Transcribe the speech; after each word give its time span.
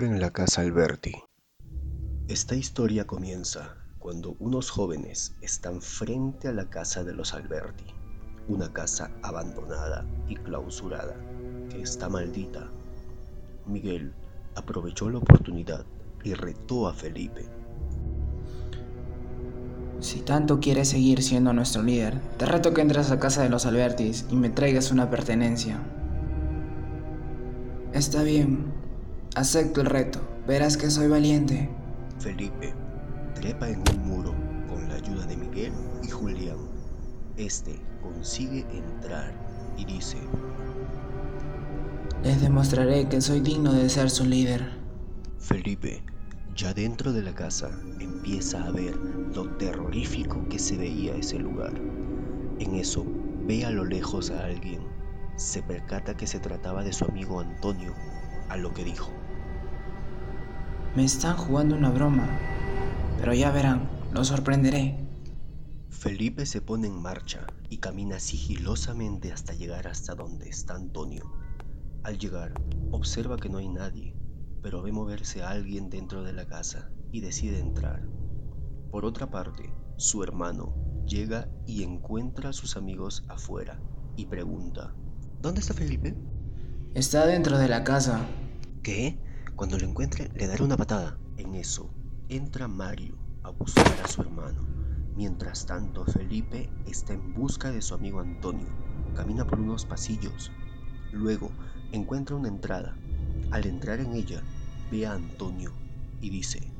En 0.00 0.20
la 0.20 0.30
casa 0.30 0.62
Alberti. 0.62 1.12
Esta 2.26 2.54
historia 2.54 3.06
comienza 3.06 3.76
cuando 3.98 4.36
unos 4.38 4.70
jóvenes 4.70 5.36
están 5.42 5.82
frente 5.82 6.48
a 6.48 6.52
la 6.52 6.70
casa 6.70 7.04
de 7.04 7.12
los 7.12 7.34
Alberti, 7.34 7.84
una 8.48 8.72
casa 8.72 9.10
abandonada 9.22 10.06
y 10.26 10.36
clausurada 10.36 11.14
que 11.68 11.82
está 11.82 12.08
maldita. 12.08 12.70
Miguel 13.66 14.14
aprovechó 14.54 15.10
la 15.10 15.18
oportunidad 15.18 15.84
y 16.24 16.32
retó 16.32 16.88
a 16.88 16.94
Felipe. 16.94 17.44
Si 20.00 20.20
tanto 20.20 20.58
quieres 20.58 20.88
seguir 20.88 21.22
siendo 21.22 21.52
nuestro 21.52 21.82
líder, 21.82 22.18
te 22.38 22.46
reto 22.46 22.72
que 22.72 22.80
entres 22.80 23.10
a 23.10 23.20
casa 23.20 23.42
de 23.42 23.50
los 23.50 23.66
Albertis 23.66 24.24
y 24.30 24.36
me 24.36 24.48
traigas 24.48 24.90
una 24.90 25.10
pertenencia. 25.10 25.78
Está 27.92 28.22
bien, 28.22 28.81
acepto 29.34 29.80
el 29.80 29.86
reto, 29.86 30.20
verás 30.46 30.76
que 30.76 30.90
soy 30.90 31.08
valiente. 31.08 31.68
Felipe 32.18 32.74
trepa 33.34 33.68
en 33.68 33.82
un 33.90 34.08
muro 34.08 34.34
con 34.68 34.88
la 34.88 34.94
ayuda 34.96 35.26
de 35.26 35.36
Miguel 35.36 35.72
y 36.02 36.08
Julián. 36.08 36.58
Este 37.36 37.80
consigue 38.02 38.66
entrar 38.72 39.32
y 39.76 39.84
dice, 39.84 40.18
Les 42.22 42.40
demostraré 42.40 43.08
que 43.08 43.20
soy 43.20 43.40
digno 43.40 43.72
de 43.72 43.88
ser 43.88 44.10
su 44.10 44.24
líder. 44.26 44.70
Felipe, 45.38 46.02
ya 46.54 46.74
dentro 46.74 47.12
de 47.12 47.22
la 47.22 47.34
casa, 47.34 47.70
empieza 47.98 48.62
a 48.64 48.70
ver 48.70 48.94
lo 49.34 49.48
terrorífico 49.56 50.46
que 50.48 50.58
se 50.58 50.76
veía 50.76 51.16
ese 51.16 51.38
lugar. 51.38 51.72
En 52.58 52.74
eso, 52.74 53.04
ve 53.46 53.64
a 53.64 53.70
lo 53.70 53.84
lejos 53.84 54.30
a 54.30 54.44
alguien. 54.44 54.80
Se 55.36 55.62
percata 55.62 56.16
que 56.16 56.26
se 56.26 56.38
trataba 56.38 56.84
de 56.84 56.92
su 56.92 57.06
amigo 57.06 57.40
Antonio, 57.40 57.94
a 58.50 58.56
lo 58.56 58.72
que 58.74 58.84
dijo. 58.84 59.10
Me 60.94 61.04
están 61.04 61.38
jugando 61.38 61.74
una 61.74 61.90
broma, 61.90 62.28
pero 63.18 63.32
ya 63.32 63.50
verán, 63.50 63.88
lo 64.12 64.24
sorprenderé. 64.24 64.98
Felipe 65.88 66.44
se 66.44 66.60
pone 66.60 66.86
en 66.86 67.00
marcha 67.00 67.46
y 67.70 67.78
camina 67.78 68.20
sigilosamente 68.20 69.32
hasta 69.32 69.54
llegar 69.54 69.88
hasta 69.88 70.14
donde 70.14 70.50
está 70.50 70.74
Antonio. 70.74 71.32
Al 72.02 72.18
llegar, 72.18 72.52
observa 72.90 73.38
que 73.38 73.48
no 73.48 73.56
hay 73.56 73.68
nadie, 73.68 74.14
pero 74.62 74.82
ve 74.82 74.92
moverse 74.92 75.42
a 75.42 75.48
alguien 75.48 75.88
dentro 75.88 76.22
de 76.24 76.34
la 76.34 76.46
casa 76.46 76.90
y 77.10 77.20
decide 77.20 77.58
entrar. 77.58 78.06
Por 78.90 79.06
otra 79.06 79.30
parte, 79.30 79.72
su 79.96 80.22
hermano 80.22 80.74
llega 81.06 81.48
y 81.66 81.84
encuentra 81.84 82.50
a 82.50 82.52
sus 82.52 82.76
amigos 82.76 83.24
afuera 83.28 83.80
y 84.14 84.26
pregunta, 84.26 84.94
¿Dónde 85.40 85.60
está 85.60 85.72
Felipe? 85.72 86.14
Está 86.94 87.26
dentro 87.26 87.56
de 87.56 87.68
la 87.68 87.82
casa. 87.82 88.20
¿Qué? 88.82 89.18
Cuando 89.56 89.78
lo 89.78 89.86
encuentre 89.86 90.30
le 90.34 90.46
daré 90.46 90.64
una 90.64 90.76
patada. 90.76 91.18
En 91.36 91.54
eso, 91.54 91.90
entra 92.28 92.68
Mario 92.68 93.16
a 93.42 93.50
buscar 93.50 94.00
a 94.02 94.08
su 94.08 94.22
hermano. 94.22 94.64
Mientras 95.14 95.66
tanto, 95.66 96.04
Felipe 96.06 96.70
está 96.86 97.12
en 97.12 97.34
busca 97.34 97.70
de 97.70 97.82
su 97.82 97.94
amigo 97.94 98.20
Antonio. 98.20 98.68
Camina 99.14 99.46
por 99.46 99.60
unos 99.60 99.84
pasillos. 99.84 100.50
Luego, 101.12 101.50
encuentra 101.92 102.36
una 102.36 102.48
entrada. 102.48 102.96
Al 103.50 103.66
entrar 103.66 104.00
en 104.00 104.14
ella, 104.14 104.42
ve 104.90 105.06
a 105.06 105.12
Antonio 105.12 105.72
y 106.22 106.30
dice, 106.30 106.72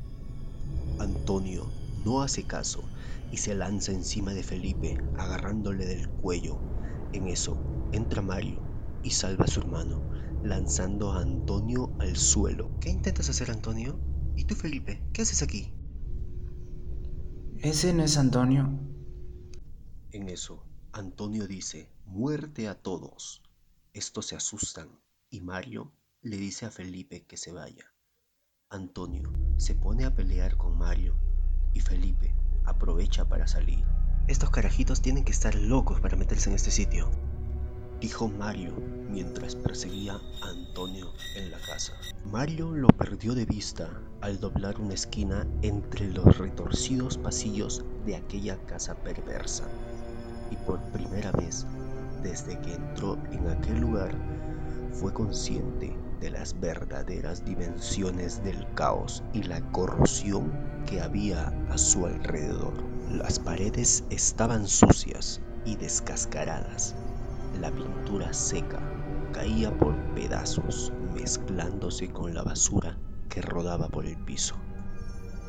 Antonio 0.99 1.69
no 2.03 2.21
hace 2.21 2.43
caso 2.43 2.83
y 3.31 3.37
se 3.37 3.53
lanza 3.53 3.91
encima 3.91 4.33
de 4.33 4.43
Felipe 4.43 4.97
agarrándole 5.17 5.85
del 5.85 6.09
cuello. 6.09 6.57
En 7.13 7.27
eso 7.27 7.55
entra 7.91 8.21
Mario 8.21 8.59
y 9.03 9.11
salva 9.11 9.45
a 9.45 9.47
su 9.47 9.59
hermano, 9.59 10.01
lanzando 10.43 11.13
a 11.13 11.21
Antonio 11.21 11.95
al 11.99 12.15
suelo. 12.17 12.77
¿Qué 12.79 12.89
intentas 12.89 13.29
hacer, 13.29 13.49
Antonio? 13.51 13.99
¿Y 14.35 14.45
tú, 14.45 14.55
Felipe? 14.55 15.01
¿Qué 15.13 15.21
haces 15.21 15.41
aquí? 15.41 15.73
¿Ese 17.59 17.93
no 17.93 18.03
es 18.03 18.17
Antonio? 18.17 18.79
En 20.11 20.29
eso, 20.29 20.65
Antonio 20.91 21.47
dice, 21.47 21.89
muerte 22.05 22.67
a 22.67 22.75
todos. 22.75 23.41
Estos 23.93 24.27
se 24.27 24.35
asustan 24.35 24.89
y 25.29 25.41
Mario 25.41 25.91
le 26.21 26.37
dice 26.37 26.65
a 26.65 26.71
Felipe 26.71 27.25
que 27.25 27.37
se 27.37 27.51
vaya. 27.51 27.93
Antonio 28.69 29.31
se 29.57 29.75
pone 29.75 30.03
a 30.05 30.13
pelear 30.13 30.57
con 30.57 30.77
Mario 30.77 31.15
y 31.73 31.79
Felipe 31.79 32.35
aprovecha 32.65 33.27
para 33.27 33.47
salir. 33.47 33.85
Estos 34.27 34.49
carajitos 34.49 35.01
tienen 35.01 35.25
que 35.25 35.31
estar 35.31 35.55
locos 35.55 35.99
para 35.99 36.17
meterse 36.17 36.49
en 36.49 36.55
este 36.55 36.71
sitio, 36.71 37.09
dijo 38.03 38.27
Mario 38.27 38.73
mientras 39.09 39.55
perseguía 39.55 40.19
a 40.41 40.49
Antonio 40.49 41.13
en 41.37 41.49
la 41.49 41.57
casa. 41.59 41.93
Mario 42.25 42.73
lo 42.73 42.89
perdió 42.89 43.33
de 43.33 43.45
vista 43.45 43.89
al 44.19 44.41
doblar 44.41 44.77
una 44.81 44.93
esquina 44.93 45.47
entre 45.61 46.11
los 46.11 46.37
retorcidos 46.37 47.17
pasillos 47.17 47.81
de 48.05 48.17
aquella 48.17 48.57
casa 48.65 48.93
perversa. 48.93 49.63
Y 50.51 50.57
por 50.65 50.81
primera 50.91 51.31
vez, 51.31 51.65
desde 52.21 52.59
que 52.59 52.73
entró 52.73 53.17
en 53.31 53.47
aquel 53.47 53.79
lugar, 53.79 54.13
fue 54.91 55.13
consciente 55.13 55.95
de 56.19 56.29
las 56.29 56.59
verdaderas 56.59 57.45
dimensiones 57.45 58.43
del 58.43 58.67
caos 58.73 59.23
y 59.31 59.43
la 59.43 59.61
corrosión 59.71 60.51
que 60.85 60.99
había 60.99 61.53
a 61.69 61.77
su 61.77 62.05
alrededor. 62.05 62.73
Las 63.13 63.39
paredes 63.39 64.03
estaban 64.09 64.67
sucias 64.67 65.39
y 65.63 65.77
descascaradas. 65.77 66.95
La 67.59 67.71
pintura 67.71 68.33
seca 68.33 68.79
caía 69.31 69.75
por 69.77 69.95
pedazos 70.15 70.91
mezclándose 71.13 72.11
con 72.11 72.33
la 72.33 72.43
basura 72.43 72.97
que 73.29 73.41
rodaba 73.41 73.87
por 73.89 74.05
el 74.05 74.17
piso. 74.25 74.55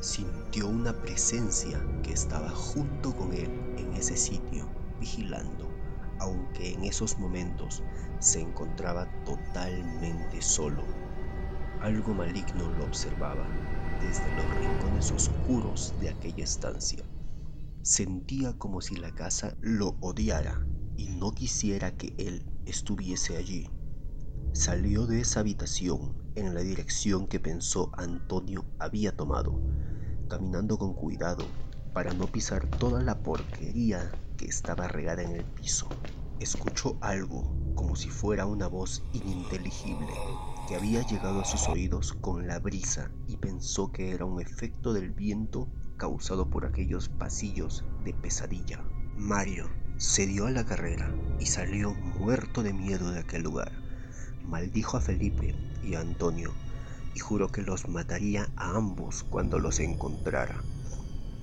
Sintió 0.00 0.68
una 0.68 0.92
presencia 0.92 1.80
que 2.02 2.12
estaba 2.12 2.50
junto 2.50 3.14
con 3.14 3.32
él 3.32 3.50
en 3.78 3.92
ese 3.94 4.16
sitio, 4.16 4.68
vigilando 5.00 5.74
aunque 6.20 6.72
en 6.72 6.84
esos 6.84 7.18
momentos 7.18 7.82
se 8.18 8.40
encontraba 8.40 9.08
totalmente 9.24 10.40
solo. 10.40 10.82
Algo 11.80 12.14
maligno 12.14 12.70
lo 12.78 12.84
observaba 12.84 13.46
desde 14.00 14.34
los 14.36 14.54
rincones 14.58 15.10
oscuros 15.12 15.94
de 16.00 16.10
aquella 16.10 16.44
estancia. 16.44 17.04
Sentía 17.82 18.54
como 18.54 18.80
si 18.80 18.96
la 18.96 19.10
casa 19.14 19.54
lo 19.60 19.96
odiara 20.00 20.64
y 20.96 21.08
no 21.08 21.32
quisiera 21.32 21.96
que 21.96 22.14
él 22.18 22.44
estuviese 22.66 23.36
allí. 23.36 23.68
Salió 24.52 25.06
de 25.06 25.20
esa 25.20 25.40
habitación 25.40 26.14
en 26.36 26.54
la 26.54 26.60
dirección 26.60 27.26
que 27.26 27.40
pensó 27.40 27.90
Antonio 27.96 28.64
había 28.78 29.16
tomado, 29.16 29.60
caminando 30.28 30.78
con 30.78 30.94
cuidado 30.94 31.44
para 31.92 32.12
no 32.12 32.26
pisar 32.26 32.68
toda 32.78 33.02
la 33.02 33.22
porquería 33.22 34.10
que 34.36 34.46
estaba 34.46 34.88
regada 34.88 35.22
en 35.22 35.32
el 35.32 35.44
piso. 35.44 35.88
Escuchó 36.40 36.98
algo 37.00 37.54
como 37.74 37.96
si 37.96 38.10
fuera 38.10 38.46
una 38.46 38.66
voz 38.66 39.02
ininteligible 39.12 40.12
que 40.68 40.76
había 40.76 41.06
llegado 41.06 41.40
a 41.40 41.44
sus 41.44 41.68
oídos 41.68 42.12
con 42.12 42.46
la 42.46 42.58
brisa 42.58 43.10
y 43.28 43.36
pensó 43.36 43.92
que 43.92 44.12
era 44.12 44.24
un 44.24 44.40
efecto 44.40 44.92
del 44.92 45.10
viento 45.10 45.68
causado 45.96 46.50
por 46.50 46.66
aquellos 46.66 47.08
pasillos 47.08 47.84
de 48.04 48.14
pesadilla. 48.14 48.82
Mario 49.16 49.68
se 49.96 50.26
dio 50.26 50.46
a 50.46 50.50
la 50.50 50.64
carrera 50.64 51.08
y 51.38 51.46
salió 51.46 51.94
muerto 51.94 52.62
de 52.62 52.72
miedo 52.72 53.12
de 53.12 53.20
aquel 53.20 53.42
lugar. 53.42 53.72
Maldijo 54.44 54.96
a 54.96 55.00
Felipe 55.00 55.54
y 55.82 55.94
a 55.94 56.00
Antonio 56.00 56.52
y 57.14 57.20
juró 57.20 57.48
que 57.48 57.62
los 57.62 57.88
mataría 57.88 58.50
a 58.56 58.76
ambos 58.76 59.24
cuando 59.24 59.58
los 59.58 59.80
encontrara. 59.80 60.62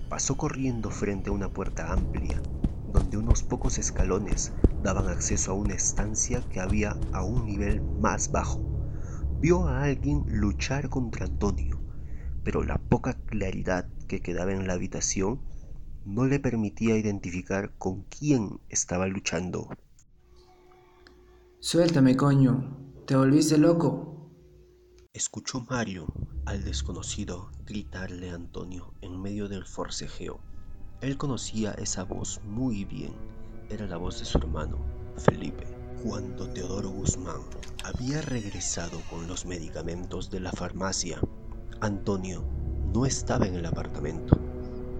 Pasó 0.09 0.35
corriendo 0.35 0.91
frente 0.91 1.29
a 1.29 1.33
una 1.33 1.49
puerta 1.49 1.93
amplia 1.93 2.41
donde 2.91 3.17
unos 3.17 3.43
pocos 3.43 3.77
escalones 3.77 4.51
daban 4.83 5.07
acceso 5.07 5.51
a 5.51 5.55
una 5.55 5.73
estancia 5.73 6.43
que 6.49 6.59
había 6.59 6.97
a 7.13 7.23
un 7.23 7.45
nivel 7.45 7.81
más 7.81 8.31
bajo. 8.31 8.61
Vio 9.39 9.67
a 9.67 9.83
alguien 9.83 10.25
luchar 10.27 10.89
contra 10.89 11.25
Antonio, 11.25 11.79
pero 12.43 12.63
la 12.63 12.77
poca 12.77 13.13
claridad 13.13 13.87
que 14.07 14.21
quedaba 14.21 14.51
en 14.51 14.67
la 14.67 14.73
habitación 14.73 15.39
no 16.05 16.25
le 16.25 16.39
permitía 16.39 16.97
identificar 16.97 17.71
con 17.77 18.03
quién 18.03 18.59
estaba 18.69 19.07
luchando. 19.07 19.69
Suéltame, 21.59 22.15
coño. 22.15 22.77
¿Te 23.05 23.15
volviste 23.15 23.57
loco? 23.57 24.29
Escuchó 25.13 25.65
Mario 25.69 26.07
al 26.45 26.63
desconocido 26.63 27.51
gritarle 27.65 28.31
a 28.31 28.35
Antonio 28.35 28.93
en 29.01 29.21
medio 29.21 29.47
del 29.47 29.65
forcejeo. 29.65 30.39
Él 31.01 31.17
conocía 31.17 31.71
esa 31.73 32.03
voz 32.03 32.41
muy 32.45 32.85
bien. 32.85 33.13
Era 33.69 33.87
la 33.87 33.97
voz 33.97 34.19
de 34.19 34.25
su 34.25 34.37
hermano, 34.37 34.77
Felipe. 35.17 35.65
Cuando 36.03 36.49
Teodoro 36.49 36.89
Guzmán 36.89 37.41
había 37.83 38.21
regresado 38.21 38.99
con 39.09 39.27
los 39.27 39.45
medicamentos 39.45 40.31
de 40.31 40.39
la 40.39 40.51
farmacia, 40.51 41.19
Antonio 41.79 42.43
no 42.93 43.05
estaba 43.05 43.45
en 43.45 43.55
el 43.55 43.65
apartamento. 43.65 44.39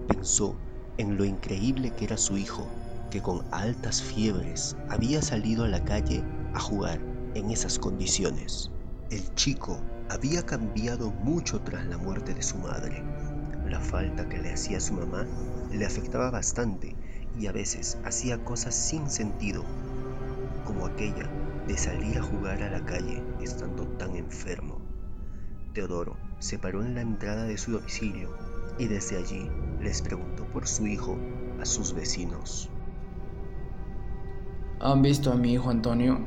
Pensó 0.06 0.56
en 0.98 1.16
lo 1.16 1.24
increíble 1.24 1.90
que 1.90 2.04
era 2.04 2.16
su 2.16 2.36
hijo, 2.36 2.66
que 3.10 3.20
con 3.20 3.44
altas 3.50 4.02
fiebres 4.02 4.76
había 4.88 5.22
salido 5.22 5.64
a 5.64 5.68
la 5.68 5.84
calle 5.84 6.22
a 6.54 6.60
jugar 6.60 7.00
en 7.34 7.50
esas 7.50 7.78
condiciones. 7.78 8.70
El 9.10 9.34
chico 9.34 9.80
había 10.08 10.44
cambiado 10.44 11.10
mucho 11.10 11.60
tras 11.60 11.86
la 11.86 11.98
muerte 11.98 12.34
de 12.34 12.42
su 12.42 12.58
madre. 12.58 13.02
La 13.66 13.80
falta 13.80 14.28
que 14.28 14.38
le 14.38 14.52
hacía 14.52 14.80
su 14.80 14.94
mamá 14.94 15.26
le 15.70 15.86
afectaba 15.86 16.30
bastante 16.30 16.94
y 17.38 17.46
a 17.46 17.52
veces 17.52 17.98
hacía 18.04 18.44
cosas 18.44 18.74
sin 18.74 19.08
sentido, 19.08 19.64
como 20.64 20.86
aquella 20.86 21.30
de 21.66 21.76
salir 21.78 22.18
a 22.18 22.22
jugar 22.22 22.62
a 22.62 22.70
la 22.70 22.84
calle 22.84 23.22
estando 23.40 23.86
tan 23.98 24.16
enfermo. 24.16 24.80
Teodoro 25.72 26.16
se 26.38 26.58
paró 26.58 26.82
en 26.82 26.94
la 26.94 27.00
entrada 27.00 27.44
de 27.44 27.56
su 27.56 27.72
domicilio 27.72 28.36
y 28.78 28.86
desde 28.86 29.16
allí 29.16 29.50
les 29.82 30.02
preguntó 30.02 30.44
por 30.46 30.66
su 30.66 30.86
hijo 30.86 31.18
a 31.60 31.64
sus 31.64 31.92
vecinos. 31.94 32.70
¿Han 34.80 35.02
visto 35.02 35.32
a 35.32 35.36
mi 35.36 35.52
hijo 35.52 35.70
Antonio? 35.70 36.18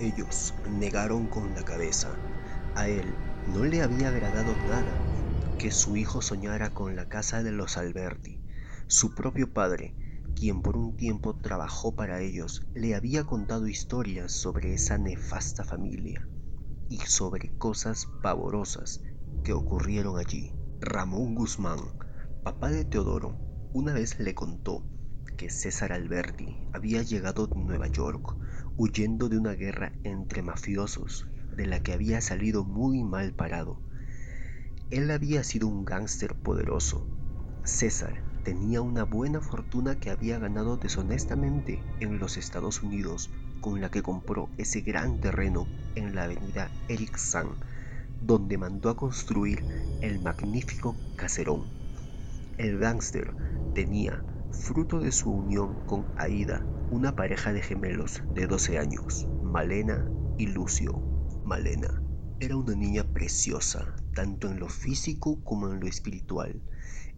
Ellos 0.00 0.54
negaron 0.70 1.26
con 1.26 1.54
la 1.54 1.64
cabeza. 1.64 2.14
A 2.74 2.88
él 2.88 3.06
no 3.54 3.64
le 3.64 3.82
había 3.82 4.08
agradado 4.08 4.52
nada 4.68 4.92
que 5.58 5.70
su 5.70 5.96
hijo 5.96 6.20
soñara 6.20 6.70
con 6.70 6.96
la 6.96 7.08
casa 7.08 7.42
de 7.42 7.52
los 7.52 7.78
Alberti. 7.78 8.40
Su 8.86 9.14
propio 9.14 9.52
padre, 9.52 9.94
quien 10.34 10.60
por 10.60 10.76
un 10.76 10.96
tiempo 10.96 11.36
trabajó 11.36 11.94
para 11.94 12.20
ellos, 12.20 12.66
le 12.74 12.94
había 12.94 13.24
contado 13.24 13.66
historias 13.66 14.32
sobre 14.32 14.74
esa 14.74 14.98
nefasta 14.98 15.64
familia 15.64 16.28
y 16.90 16.98
sobre 16.98 17.56
cosas 17.56 18.06
pavorosas 18.22 19.02
que 19.42 19.54
ocurrieron 19.54 20.18
allí. 20.18 20.52
Ramón 20.80 21.34
Guzmán, 21.34 21.78
papá 22.46 22.70
de 22.70 22.84
Teodoro, 22.84 23.34
una 23.72 23.92
vez 23.92 24.20
le 24.20 24.36
contó 24.36 24.86
que 25.36 25.50
César 25.50 25.92
Alberti 25.92 26.56
había 26.72 27.02
llegado 27.02 27.48
de 27.48 27.60
Nueva 27.60 27.88
York 27.88 28.36
huyendo 28.76 29.28
de 29.28 29.36
una 29.36 29.54
guerra 29.54 29.90
entre 30.04 30.42
mafiosos 30.42 31.26
de 31.50 31.66
la 31.66 31.80
que 31.80 31.92
había 31.92 32.20
salido 32.20 32.62
muy 32.62 33.02
mal 33.02 33.32
parado. 33.32 33.80
Él 34.92 35.10
había 35.10 35.42
sido 35.42 35.66
un 35.66 35.84
gángster 35.84 36.36
poderoso. 36.36 37.08
César 37.64 38.22
tenía 38.44 38.80
una 38.80 39.02
buena 39.02 39.40
fortuna 39.40 39.98
que 39.98 40.10
había 40.10 40.38
ganado 40.38 40.76
deshonestamente 40.76 41.82
en 41.98 42.20
los 42.20 42.36
Estados 42.36 42.80
Unidos 42.80 43.28
con 43.60 43.80
la 43.80 43.90
que 43.90 44.02
compró 44.02 44.50
ese 44.56 44.82
gran 44.82 45.18
terreno 45.18 45.66
en 45.96 46.14
la 46.14 46.22
avenida 46.22 46.70
Eric 46.88 47.18
donde 48.20 48.56
mandó 48.56 48.90
a 48.90 48.96
construir 48.96 49.64
el 50.00 50.20
magnífico 50.20 50.94
caserón. 51.16 51.85
El 52.58 52.78
gángster 52.78 53.34
tenía 53.74 54.24
fruto 54.50 54.98
de 54.98 55.12
su 55.12 55.30
unión 55.30 55.76
con 55.84 56.06
Aida, 56.16 56.66
una 56.88 57.14
pareja 57.14 57.52
de 57.52 57.60
gemelos 57.60 58.22
de 58.34 58.46
12 58.46 58.78
años, 58.78 59.26
Malena 59.42 60.10
y 60.38 60.46
Lucio. 60.46 61.02
Malena 61.44 62.02
era 62.40 62.56
una 62.56 62.74
niña 62.74 63.04
preciosa, 63.04 63.94
tanto 64.14 64.48
en 64.48 64.58
lo 64.58 64.70
físico 64.70 65.44
como 65.44 65.68
en 65.68 65.80
lo 65.80 65.86
espiritual. 65.86 66.62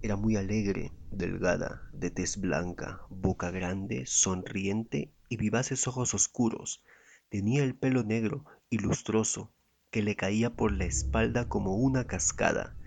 Era 0.02 0.17
muy 0.17 0.35
alegre, 0.35 0.90
delgada, 1.12 1.82
de 1.93 2.11
tez 2.11 2.40
blanca, 2.40 3.02
boca 3.08 3.52
grande, 3.52 4.06
sonriente 4.06 5.12
y 5.29 5.37
vivaces 5.37 5.87
ojos 5.87 6.14
oscuros. 6.14 6.82
Tenía 7.29 7.62
el 7.62 7.76
pelo 7.76 8.02
negro 8.02 8.44
y 8.70 8.79
lustroso, 8.79 9.52
que 9.93 10.02
le 10.02 10.17
caía 10.17 10.56
por 10.56 10.73
la 10.73 10.87
espalda 10.87 11.49
como 11.49 11.76
una 11.76 12.08
cascada 12.08 12.78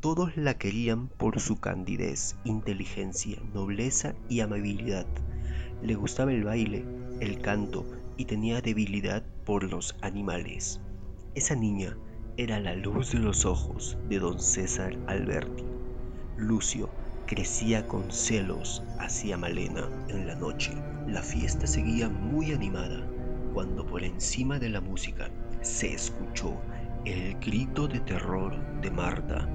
todos 0.00 0.36
la 0.36 0.58
querían 0.58 1.08
por 1.08 1.40
su 1.40 1.58
candidez, 1.58 2.36
inteligencia, 2.44 3.38
nobleza 3.54 4.14
y 4.28 4.40
amabilidad. 4.40 5.06
Le 5.82 5.94
gustaba 5.94 6.32
el 6.32 6.44
baile, 6.44 6.84
el 7.20 7.40
canto 7.40 7.86
y 8.16 8.26
tenía 8.26 8.60
debilidad 8.60 9.24
por 9.44 9.64
los 9.64 9.96
animales. 10.02 10.80
Esa 11.34 11.54
niña 11.54 11.96
era 12.36 12.60
la 12.60 12.74
luz 12.74 13.12
de 13.12 13.18
los 13.18 13.44
ojos 13.46 13.96
de 14.08 14.18
don 14.18 14.38
César 14.38 14.96
Alberti. 15.06 15.64
Lucio 16.36 16.90
crecía 17.26 17.86
con 17.88 18.10
celos 18.12 18.82
hacia 18.98 19.36
Malena 19.36 19.88
en 20.08 20.26
la 20.26 20.34
noche. 20.34 20.72
La 21.06 21.22
fiesta 21.22 21.66
seguía 21.66 22.08
muy 22.08 22.52
animada 22.52 23.06
cuando 23.54 23.86
por 23.86 24.02
encima 24.02 24.58
de 24.58 24.68
la 24.68 24.80
música 24.80 25.30
se 25.62 25.94
escuchó 25.94 26.54
el 27.06 27.38
grito 27.38 27.88
de 27.88 28.00
terror 28.00 28.54
de 28.80 28.90
Marta 28.90 29.48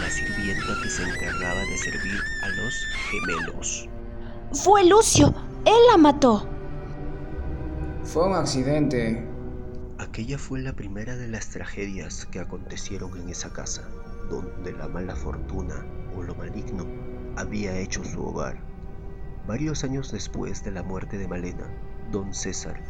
la 0.00 0.10
sirvienta 0.10 0.80
que 0.82 0.88
se 0.88 1.02
encargaba 1.02 1.60
de 1.60 1.78
servir 1.78 2.20
a 2.42 2.48
los 2.50 2.86
gemelos. 3.10 3.88
Fue 4.52 4.84
Lucio, 4.84 5.34
él 5.64 5.80
la 5.90 5.96
mató. 5.96 6.46
Fue 8.04 8.26
un 8.26 8.34
accidente. 8.34 9.26
Aquella 9.98 10.38
fue 10.38 10.60
la 10.60 10.72
primera 10.72 11.16
de 11.16 11.28
las 11.28 11.48
tragedias 11.50 12.26
que 12.26 12.40
acontecieron 12.40 13.16
en 13.18 13.28
esa 13.28 13.52
casa, 13.52 13.88
donde 14.30 14.72
la 14.72 14.88
mala 14.88 15.16
fortuna 15.16 15.86
o 16.16 16.22
lo 16.22 16.34
maligno 16.34 16.86
había 17.36 17.76
hecho 17.78 18.04
su 18.04 18.22
hogar. 18.22 18.58
Varios 19.46 19.84
años 19.84 20.12
después 20.12 20.62
de 20.64 20.70
la 20.70 20.82
muerte 20.82 21.18
de 21.18 21.28
Malena, 21.28 21.66
don 22.10 22.32
César 22.34 22.80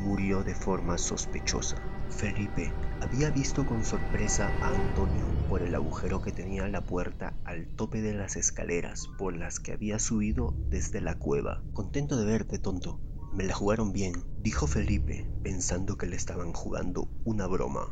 murió 0.00 0.42
de 0.42 0.54
forma 0.54 0.98
sospechosa. 0.98 1.76
Felipe 2.10 2.72
había 3.00 3.30
visto 3.30 3.64
con 3.64 3.84
sorpresa 3.84 4.50
a 4.60 4.68
Antonio 4.68 5.41
por 5.52 5.60
el 5.60 5.74
agujero 5.74 6.22
que 6.22 6.32
tenía 6.32 6.66
la 6.68 6.80
puerta 6.80 7.36
al 7.44 7.66
tope 7.76 8.00
de 8.00 8.14
las 8.14 8.36
escaleras 8.36 9.10
por 9.18 9.36
las 9.36 9.60
que 9.60 9.72
había 9.72 9.98
subido 9.98 10.56
desde 10.70 11.02
la 11.02 11.18
cueva. 11.18 11.62
Contento 11.74 12.16
de 12.16 12.24
verte, 12.24 12.58
tonto. 12.58 13.02
Me 13.34 13.44
la 13.44 13.52
jugaron 13.52 13.92
bien, 13.92 14.14
dijo 14.38 14.66
Felipe, 14.66 15.30
pensando 15.42 15.98
que 15.98 16.06
le 16.06 16.16
estaban 16.16 16.54
jugando 16.54 17.10
una 17.24 17.46
broma. 17.46 17.82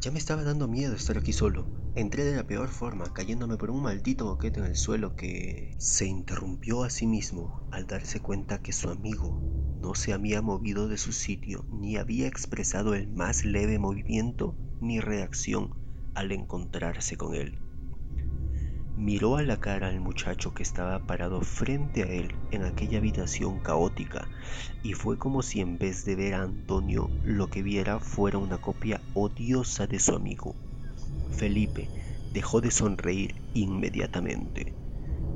Ya 0.00 0.12
me 0.12 0.20
estaba 0.20 0.44
dando 0.44 0.68
miedo 0.68 0.94
estar 0.94 1.18
aquí 1.18 1.32
solo. 1.32 1.66
Entré 1.96 2.22
de 2.22 2.36
la 2.36 2.46
peor 2.46 2.68
forma, 2.68 3.12
cayéndome 3.12 3.56
por 3.56 3.70
un 3.70 3.82
maldito 3.82 4.26
boquete 4.26 4.60
en 4.60 4.66
el 4.66 4.76
suelo 4.76 5.16
que 5.16 5.74
se 5.80 6.06
interrumpió 6.06 6.84
a 6.84 6.90
sí 6.90 7.08
mismo 7.08 7.68
al 7.72 7.88
darse 7.88 8.20
cuenta 8.20 8.62
que 8.62 8.72
su 8.72 8.90
amigo 8.90 9.42
no 9.82 9.96
se 9.96 10.12
había 10.12 10.40
movido 10.40 10.86
de 10.86 10.98
su 10.98 11.10
sitio 11.12 11.64
ni 11.68 11.96
había 11.96 12.28
expresado 12.28 12.94
el 12.94 13.08
más 13.08 13.44
leve 13.44 13.80
movimiento 13.80 14.54
ni 14.80 15.00
reacción 15.00 15.87
al 16.18 16.32
encontrarse 16.32 17.16
con 17.16 17.36
él. 17.36 17.60
Miró 18.96 19.36
a 19.36 19.42
la 19.42 19.58
cara 19.58 19.86
al 19.86 20.00
muchacho 20.00 20.52
que 20.52 20.64
estaba 20.64 20.98
parado 21.06 21.40
frente 21.42 22.02
a 22.02 22.06
él 22.06 22.34
en 22.50 22.64
aquella 22.64 22.98
habitación 22.98 23.60
caótica 23.60 24.26
y 24.82 24.94
fue 24.94 25.16
como 25.16 25.42
si 25.42 25.60
en 25.60 25.78
vez 25.78 26.04
de 26.04 26.16
ver 26.16 26.34
a 26.34 26.42
Antonio 26.42 27.08
lo 27.22 27.46
que 27.46 27.62
viera 27.62 28.00
fuera 28.00 28.38
una 28.38 28.58
copia 28.58 29.00
odiosa 29.14 29.86
de 29.86 30.00
su 30.00 30.16
amigo. 30.16 30.56
Felipe 31.30 31.92
dejó 32.32 32.60
de 32.60 32.72
sonreír 32.72 33.36
inmediatamente. 33.52 34.74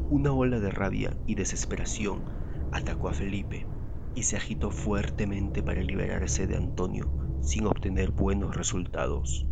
Una 0.09 0.33
ola 0.33 0.59
de 0.59 0.73
rabia 0.73 1.17
y 1.27 1.37
desesperación 1.37 2.25
atacó 2.73 3.09
a 3.09 3.13
Felipe 3.13 3.69
y 4.15 4.25
se 4.25 4.37
agitó 4.37 4.73
fuertemente 4.73 5.63
para 5.63 5.81
liberarse 5.81 6.49
de 6.49 6.57
Antonio 6.57 7.15
sin 7.41 7.67
obtener 7.67 8.11
buenos 8.11 8.57
resultados. 8.57 9.52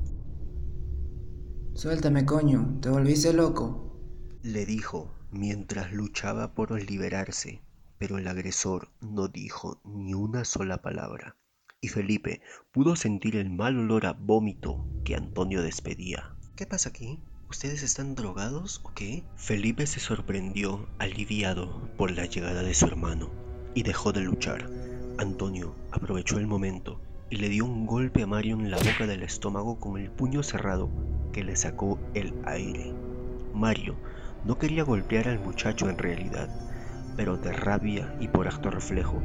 Suéltame, 1.81 2.27
coño, 2.27 2.77
te 2.83 2.91
volviste 2.91 3.33
loco 3.33 3.91
le 4.43 4.67
dijo 4.67 5.15
mientras 5.31 5.95
luchaba 5.95 6.55
por 6.55 6.73
liberarse, 6.79 7.63
pero 7.97 8.19
el 8.19 8.29
agresor 8.29 8.91
no 9.01 9.29
dijo 9.29 9.81
ni 9.83 10.13
una 10.13 10.45
sola 10.45 10.83
palabra, 10.83 11.39
y 11.81 11.89
Felipe 11.89 12.43
pudo 12.71 12.97
sentir 12.97 13.35
el 13.37 13.49
mal 13.49 13.79
olor 13.79 14.05
a 14.05 14.13
vómito 14.13 14.87
que 15.07 15.15
Antonio 15.15 15.63
despedía. 15.63 16.37
¿Qué 16.55 16.67
pasa 16.67 16.91
aquí? 16.91 17.19
¿Ustedes 17.49 17.83
están 17.83 18.15
drogados 18.15 18.83
o 18.85 18.93
qué? 18.93 19.25
Felipe 19.37 19.87
se 19.87 20.01
sorprendió, 20.01 20.87
aliviado 20.99 21.89
por 21.97 22.11
la 22.11 22.27
llegada 22.27 22.63
de 22.63 22.75
su 22.75 22.85
hermano, 22.85 23.31
y 23.75 23.85
dejó 23.85 24.13
de 24.13 24.21
luchar. 24.21 24.69
Antonio 25.17 25.75
aprovechó 25.93 26.37
el 26.37 26.47
momento 26.47 27.01
y 27.31 27.37
le 27.37 27.49
dio 27.49 27.65
un 27.65 27.87
golpe 27.87 28.25
a 28.25 28.27
Mario 28.27 28.57
en 28.57 28.73
la 28.73 28.77
boca 28.77 29.07
del 29.07 29.23
estómago 29.23 29.79
con 29.79 29.97
el 30.01 30.11
puño 30.11 30.43
cerrado 30.43 30.91
que 31.33 31.45
le 31.45 31.55
sacó 31.55 31.99
el 32.15 32.35
aire. 32.45 32.93
Mario 33.55 33.95
no 34.45 34.59
quería 34.59 34.83
golpear 34.83 35.29
al 35.29 35.39
muchacho 35.39 35.89
en 35.89 35.97
realidad, 35.97 36.49
pero 37.17 37.37
de 37.37 37.53
rabia 37.53 38.17
y 38.21 38.27
por 38.27 38.49
acto 38.49 38.71
reflejo 38.71 39.23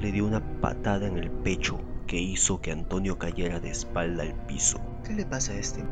le 0.00 0.12
dio 0.12 0.24
una 0.24 0.40
patada 0.60 1.08
en 1.08 1.18
el 1.18 1.30
pecho 1.30 1.80
que 2.06 2.20
hizo 2.20 2.60
que 2.60 2.70
Antonio 2.70 3.18
cayera 3.18 3.58
de 3.58 3.70
espalda 3.70 4.22
al 4.22 4.34
piso. 4.46 4.80
¿Qué 5.04 5.14
le 5.14 5.26
pasa 5.26 5.52
a 5.52 5.56
este? 5.56 5.82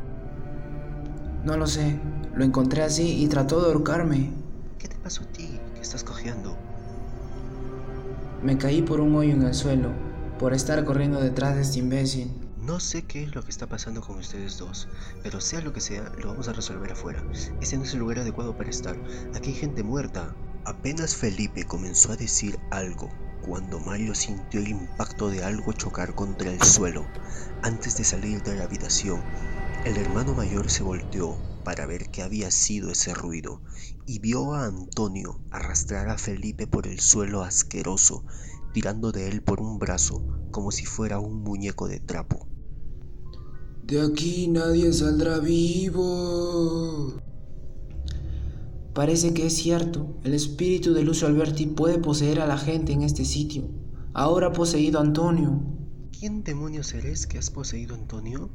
No 1.43 1.57
lo 1.57 1.67
sé, 1.67 1.99
lo 2.33 2.45
encontré 2.45 2.83
así 2.83 3.21
y 3.21 3.27
trató 3.27 3.61
de 3.61 3.67
ahorcarme. 3.67 4.29
¿Qué 4.79 4.87
te 4.87 4.95
pasó 4.95 5.23
a 5.23 5.27
ti? 5.27 5.59
¿Qué 5.75 5.81
estás 5.81 6.03
cojeando? 6.03 6.55
Me 8.41 8.57
caí 8.57 8.81
por 8.81 9.01
un 9.01 9.15
hoyo 9.15 9.33
en 9.33 9.43
el 9.43 9.53
suelo, 9.53 9.89
por 10.39 10.53
estar 10.53 10.83
corriendo 10.85 11.19
detrás 11.19 11.55
de 11.55 11.61
este 11.61 11.79
imbécil. 11.79 12.31
No 12.61 12.79
sé 12.79 13.03
qué 13.03 13.23
es 13.23 13.33
lo 13.33 13.43
que 13.43 13.49
está 13.49 13.67
pasando 13.67 14.01
con 14.01 14.17
ustedes 14.17 14.57
dos, 14.57 14.87
pero 15.23 15.41
sea 15.41 15.61
lo 15.61 15.73
que 15.73 15.81
sea, 15.81 16.11
lo 16.19 16.29
vamos 16.29 16.47
a 16.47 16.53
resolver 16.53 16.91
afuera. 16.91 17.23
Este 17.61 17.77
no 17.77 17.83
es 17.83 17.93
el 17.93 17.99
lugar 17.99 18.19
adecuado 18.19 18.55
para 18.55 18.69
estar. 18.69 18.95
Aquí 19.33 19.49
hay 19.49 19.55
gente 19.55 19.83
muerta. 19.83 20.35
Apenas 20.65 21.15
Felipe 21.15 21.65
comenzó 21.65 22.11
a 22.11 22.17
decir 22.17 22.59
algo 22.71 23.09
cuando 23.41 23.79
Mario 23.79 24.13
sintió 24.13 24.59
el 24.59 24.67
impacto 24.67 25.29
de 25.29 25.43
algo 25.43 25.71
chocar 25.73 26.13
contra 26.13 26.51
el 26.51 26.61
suelo. 26.61 27.07
Antes 27.63 27.97
de 27.97 28.03
salir 28.03 28.43
de 28.43 28.55
la 28.55 28.65
habitación, 28.65 29.21
el 29.85 29.97
hermano 29.97 30.33
mayor 30.33 30.69
se 30.69 30.83
volteó 30.83 31.37
para 31.63 31.85
ver 31.85 32.09
qué 32.11 32.21
había 32.21 32.51
sido 32.51 32.91
ese 32.91 33.13
ruido 33.13 33.61
y 34.05 34.19
vio 34.19 34.53
a 34.53 34.65
Antonio 34.65 35.39
arrastrar 35.51 36.09
a 36.09 36.17
Felipe 36.17 36.67
por 36.67 36.87
el 36.87 36.99
suelo 36.99 37.43
asqueroso, 37.43 38.23
tirando 38.73 39.11
de 39.11 39.29
él 39.29 39.41
por 39.41 39.61
un 39.61 39.79
brazo 39.79 40.23
como 40.51 40.71
si 40.71 40.85
fuera 40.85 41.19
un 41.19 41.43
muñeco 41.43 41.87
de 41.87 41.99
trapo. 41.99 42.47
De 43.83 44.01
aquí 44.01 44.47
nadie 44.47 44.91
saldrá 44.91 45.39
vivo. 45.39 47.21
Parece 48.93 49.33
que 49.33 49.45
es 49.45 49.55
cierto, 49.55 50.17
el 50.23 50.33
espíritu 50.33 50.93
de 50.93 51.03
Lucio 51.03 51.27
Alberti 51.27 51.67
puede 51.67 51.99
poseer 51.99 52.41
a 52.41 52.47
la 52.47 52.57
gente 52.57 52.93
en 52.93 53.03
este 53.03 53.23
sitio. 53.25 53.69
Ahora 54.13 54.47
ha 54.47 54.51
poseído 54.53 54.99
a 54.99 55.03
Antonio. 55.03 55.61
¿Quién 56.11 56.43
demonios 56.43 56.93
eres 56.95 57.27
que 57.27 57.37
has 57.37 57.51
poseído 57.51 57.93
a 57.93 57.99
Antonio? 57.99 58.49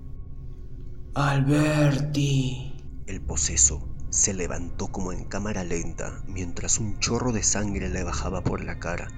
Alberti. 1.14 2.75
El 3.07 3.21
poseso 3.21 3.88
se 4.11 4.35
levantó 4.35 4.88
como 4.88 5.12
en 5.12 5.25
cámara 5.25 5.62
lenta 5.62 6.23
mientras 6.26 6.78
un 6.78 6.99
chorro 6.99 7.33
de 7.33 7.42
sangre 7.42 7.88
le 7.88 8.02
bajaba 8.02 8.42
por 8.42 8.62
la 8.64 8.78
cara 8.78 9.09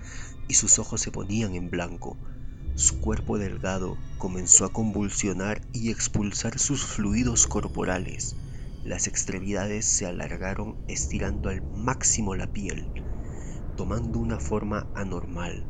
y 0.48 0.54
sus 0.54 0.78
ojos 0.78 1.00
se 1.00 1.10
ponían 1.10 1.54
en 1.54 1.70
blanco. 1.70 2.16
Su 2.74 3.00
cuerpo 3.00 3.38
delgado 3.38 3.96
comenzó 4.18 4.64
a 4.64 4.72
convulsionar 4.72 5.60
y 5.72 5.90
expulsar 5.90 6.58
sus 6.58 6.84
fluidos 6.84 7.46
corporales. 7.46 8.36
Las 8.84 9.06
extremidades 9.06 9.86
se 9.86 10.06
alargaron 10.06 10.76
estirando 10.88 11.48
al 11.48 11.62
máximo 11.62 12.34
la 12.34 12.52
piel, 12.52 12.86
tomando 13.76 14.18
una 14.18 14.40
forma 14.40 14.88
anormal. 14.94 15.66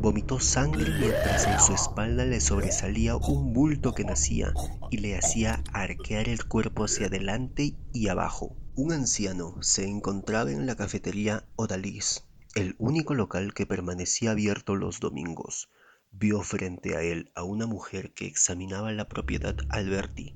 Vomitó 0.00 0.40
sangre 0.40 0.90
mientras 0.98 1.46
en 1.46 1.60
su 1.60 1.72
espalda 1.72 2.24
le 2.24 2.40
sobresalía 2.40 3.16
un 3.16 3.52
bulto 3.52 3.94
que 3.94 4.04
nacía 4.04 4.52
y 4.90 4.96
le 4.96 5.16
hacía 5.16 5.62
arquear 5.72 6.28
el 6.28 6.44
cuerpo 6.44 6.84
hacia 6.84 7.06
adelante 7.06 7.76
y 7.92 8.08
abajo. 8.08 8.56
Un 8.74 8.92
anciano 8.92 9.62
se 9.62 9.86
encontraba 9.86 10.50
en 10.50 10.66
la 10.66 10.74
cafetería 10.74 11.44
Odalis, 11.56 12.24
el 12.54 12.74
único 12.78 13.14
local 13.14 13.54
que 13.54 13.66
permanecía 13.66 14.32
abierto 14.32 14.74
los 14.74 14.98
domingos. 15.00 15.68
Vio 16.10 16.42
frente 16.42 16.96
a 16.96 17.02
él 17.02 17.30
a 17.36 17.44
una 17.44 17.66
mujer 17.66 18.12
que 18.12 18.26
examinaba 18.26 18.90
la 18.92 19.08
propiedad 19.08 19.54
Alberti. 19.68 20.34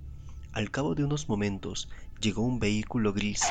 Al 0.53 0.71
cabo 0.71 0.95
de 0.95 1.05
unos 1.05 1.29
momentos 1.29 1.89
llegó 2.21 2.43
un 2.43 2.61
vehículo 2.61 3.13
gris 3.13 3.43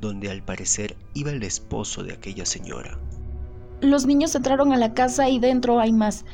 donde 0.00 0.30
al 0.30 0.42
parecer 0.42 0.96
iba 1.14 1.30
el 1.30 1.44
esposo 1.44 2.02
de 2.02 2.12
aquella 2.12 2.44
señora. 2.44 2.98
Los 3.80 4.06
niños 4.06 4.34
entraron 4.34 4.72
a 4.72 4.76
la 4.76 4.94
casa 4.94 5.28
y 5.28 5.38
dentro 5.38 5.78
hay 5.78 5.92
más. 5.92 6.24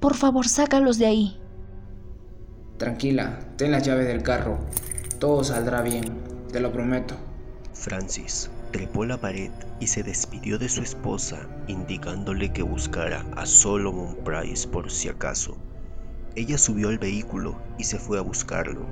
Por 0.00 0.14
favor, 0.14 0.48
sácalos 0.48 0.96
de 0.96 1.06
ahí. 1.06 1.40
Tranquila, 2.78 3.38
ten 3.56 3.72
la 3.72 3.80
llave 3.80 4.04
del 4.04 4.22
carro. 4.22 4.58
Todo 5.18 5.44
saldrá 5.44 5.82
bien, 5.82 6.04
te 6.50 6.60
lo 6.60 6.72
prometo. 6.72 7.14
Francis 7.74 8.50
trepó 8.76 9.06
la 9.06 9.16
pared 9.16 9.50
y 9.80 9.86
se 9.86 10.02
despidió 10.02 10.58
de 10.58 10.68
su 10.68 10.82
esposa, 10.82 11.48
indicándole 11.66 12.52
que 12.52 12.62
buscara 12.62 13.24
a 13.34 13.46
Solomon 13.46 14.16
Price 14.22 14.68
por 14.68 14.90
si 14.90 15.08
acaso. 15.08 15.56
Ella 16.34 16.58
subió 16.58 16.90
al 16.90 16.98
vehículo 16.98 17.58
y 17.78 17.84
se 17.84 17.98
fue 17.98 18.18
a 18.18 18.20
buscarlo. 18.20 18.84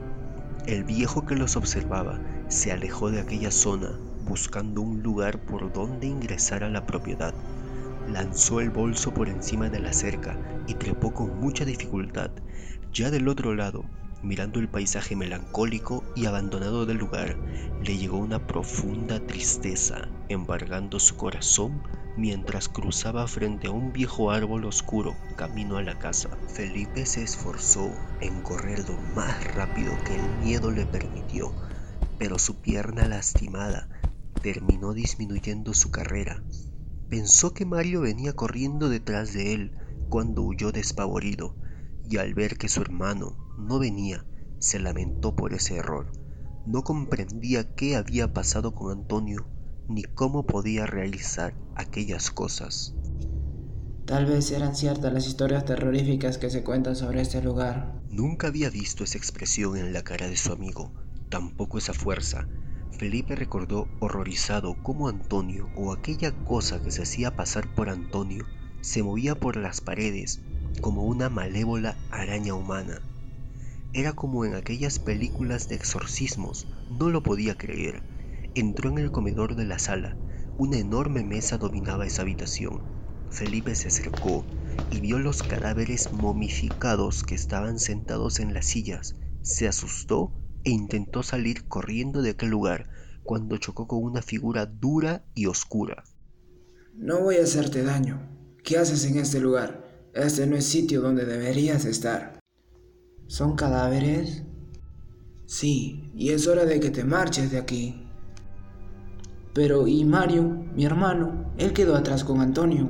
El 0.64 0.84
viejo 0.84 1.26
que 1.26 1.34
los 1.34 1.58
observaba 1.58 2.18
se 2.48 2.72
alejó 2.72 3.10
de 3.10 3.20
aquella 3.20 3.50
zona 3.50 3.90
buscando 4.26 4.80
un 4.80 5.02
lugar 5.02 5.38
por 5.44 5.70
donde 5.70 6.06
ingresar 6.06 6.64
a 6.64 6.70
la 6.70 6.86
propiedad. 6.86 7.34
Lanzó 8.10 8.62
el 8.62 8.70
bolso 8.70 9.12
por 9.12 9.28
encima 9.28 9.68
de 9.68 9.80
la 9.80 9.92
cerca 9.92 10.34
y 10.66 10.76
trepó 10.76 11.12
con 11.12 11.38
mucha 11.40 11.66
dificultad. 11.66 12.30
Ya 12.94 13.10
del 13.10 13.28
otro 13.28 13.54
lado, 13.54 13.84
mirando 14.24 14.58
el 14.58 14.68
paisaje 14.68 15.14
melancólico 15.14 16.02
y 16.16 16.26
abandonado 16.26 16.86
del 16.86 16.96
lugar, 16.96 17.36
le 17.82 17.96
llegó 17.96 18.18
una 18.18 18.46
profunda 18.46 19.20
tristeza, 19.26 20.08
embargando 20.28 20.98
su 20.98 21.16
corazón 21.16 21.82
mientras 22.16 22.68
cruzaba 22.68 23.26
frente 23.26 23.68
a 23.68 23.72
un 23.72 23.92
viejo 23.92 24.30
árbol 24.30 24.64
oscuro 24.64 25.16
camino 25.36 25.76
a 25.76 25.82
la 25.82 25.98
casa. 25.98 26.30
Felipe 26.48 27.06
se 27.06 27.22
esforzó 27.22 27.92
en 28.20 28.40
correr 28.40 28.88
lo 28.88 28.96
más 29.14 29.54
rápido 29.54 29.92
que 30.04 30.14
el 30.14 30.38
miedo 30.44 30.70
le 30.70 30.86
permitió, 30.86 31.52
pero 32.18 32.38
su 32.38 32.60
pierna 32.60 33.06
lastimada 33.06 33.88
terminó 34.42 34.92
disminuyendo 34.94 35.74
su 35.74 35.90
carrera. 35.90 36.42
Pensó 37.08 37.52
que 37.52 37.66
Mario 37.66 38.00
venía 38.00 38.32
corriendo 38.32 38.88
detrás 38.88 39.32
de 39.32 39.52
él 39.54 39.72
cuando 40.08 40.42
huyó 40.42 40.72
despavorido, 40.72 41.56
y 42.08 42.18
al 42.18 42.34
ver 42.34 42.56
que 42.56 42.68
su 42.68 42.82
hermano 42.82 43.43
no 43.58 43.78
venía, 43.78 44.24
se 44.58 44.78
lamentó 44.78 45.34
por 45.34 45.54
ese 45.54 45.76
error. 45.76 46.12
No 46.66 46.82
comprendía 46.82 47.74
qué 47.74 47.96
había 47.96 48.32
pasado 48.32 48.74
con 48.74 48.92
Antonio 48.92 49.46
ni 49.88 50.02
cómo 50.02 50.46
podía 50.46 50.86
realizar 50.86 51.54
aquellas 51.74 52.30
cosas. 52.30 52.94
Tal 54.06 54.26
vez 54.26 54.50
eran 54.50 54.74
ciertas 54.74 55.12
las 55.12 55.26
historias 55.26 55.64
terroríficas 55.64 56.38
que 56.38 56.50
se 56.50 56.62
cuentan 56.62 56.96
sobre 56.96 57.20
este 57.20 57.42
lugar. 57.42 58.02
Nunca 58.10 58.48
había 58.48 58.70
visto 58.70 59.04
esa 59.04 59.18
expresión 59.18 59.76
en 59.76 59.92
la 59.92 60.02
cara 60.02 60.28
de 60.28 60.36
su 60.36 60.52
amigo, 60.52 60.92
tampoco 61.30 61.78
esa 61.78 61.94
fuerza. 61.94 62.46
Felipe 62.92 63.34
recordó 63.34 63.88
horrorizado 64.00 64.76
cómo 64.82 65.08
Antonio 65.08 65.68
o 65.76 65.92
aquella 65.92 66.32
cosa 66.44 66.82
que 66.82 66.90
se 66.90 67.02
hacía 67.02 67.34
pasar 67.34 67.74
por 67.74 67.88
Antonio 67.88 68.44
se 68.82 69.02
movía 69.02 69.34
por 69.34 69.56
las 69.56 69.80
paredes 69.80 70.40
como 70.80 71.04
una 71.04 71.28
malévola 71.28 71.96
araña 72.10 72.54
humana. 72.54 73.00
Era 73.94 74.12
como 74.12 74.44
en 74.44 74.56
aquellas 74.56 74.98
películas 74.98 75.68
de 75.68 75.76
exorcismos, 75.76 76.66
no 76.90 77.10
lo 77.10 77.22
podía 77.22 77.54
creer. 77.54 78.02
Entró 78.56 78.90
en 78.90 78.98
el 78.98 79.12
comedor 79.12 79.54
de 79.54 79.66
la 79.66 79.78
sala. 79.78 80.16
Una 80.58 80.78
enorme 80.78 81.22
mesa 81.22 81.58
dominaba 81.58 82.04
esa 82.04 82.22
habitación. 82.22 82.82
Felipe 83.30 83.76
se 83.76 83.86
acercó 83.86 84.44
y 84.90 84.98
vio 84.98 85.20
los 85.20 85.44
cadáveres 85.44 86.12
momificados 86.12 87.22
que 87.22 87.36
estaban 87.36 87.78
sentados 87.78 88.40
en 88.40 88.52
las 88.52 88.66
sillas. 88.66 89.14
Se 89.42 89.68
asustó 89.68 90.32
e 90.64 90.70
intentó 90.70 91.22
salir 91.22 91.68
corriendo 91.68 92.20
de 92.20 92.30
aquel 92.30 92.48
lugar 92.48 92.88
cuando 93.22 93.58
chocó 93.58 93.86
con 93.86 94.02
una 94.02 94.22
figura 94.22 94.66
dura 94.66 95.24
y 95.34 95.46
oscura. 95.46 96.02
No 96.94 97.20
voy 97.20 97.36
a 97.36 97.44
hacerte 97.44 97.84
daño. 97.84 98.28
¿Qué 98.64 98.76
haces 98.76 99.04
en 99.04 99.18
este 99.18 99.38
lugar? 99.38 99.84
Este 100.14 100.48
no 100.48 100.56
es 100.56 100.64
sitio 100.64 101.00
donde 101.00 101.24
deberías 101.24 101.84
estar. 101.84 102.33
¿Son 103.26 103.56
cadáveres? 103.56 104.42
Sí, 105.46 106.10
y 106.14 106.30
es 106.30 106.46
hora 106.46 106.64
de 106.64 106.78
que 106.80 106.90
te 106.90 107.04
marches 107.04 107.50
de 107.50 107.58
aquí. 107.58 108.06
Pero, 109.54 109.86
¿y 109.86 110.04
Mario, 110.04 110.42
mi 110.74 110.84
hermano? 110.84 111.52
Él 111.58 111.72
quedó 111.72 111.96
atrás 111.96 112.24
con 112.24 112.40
Antonio. 112.40 112.88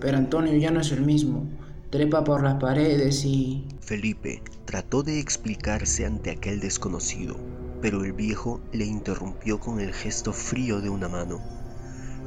Pero 0.00 0.18
Antonio 0.18 0.54
ya 0.56 0.70
no 0.70 0.80
es 0.80 0.92
el 0.92 1.02
mismo. 1.02 1.48
Trepa 1.90 2.24
por 2.24 2.42
las 2.42 2.60
paredes 2.60 3.24
y... 3.24 3.66
Felipe 3.80 4.42
trató 4.66 5.02
de 5.02 5.18
explicarse 5.18 6.04
ante 6.04 6.30
aquel 6.30 6.60
desconocido, 6.60 7.36
pero 7.80 8.04
el 8.04 8.12
viejo 8.12 8.60
le 8.72 8.84
interrumpió 8.84 9.58
con 9.58 9.80
el 9.80 9.94
gesto 9.94 10.32
frío 10.32 10.80
de 10.80 10.90
una 10.90 11.08
mano. 11.08 11.40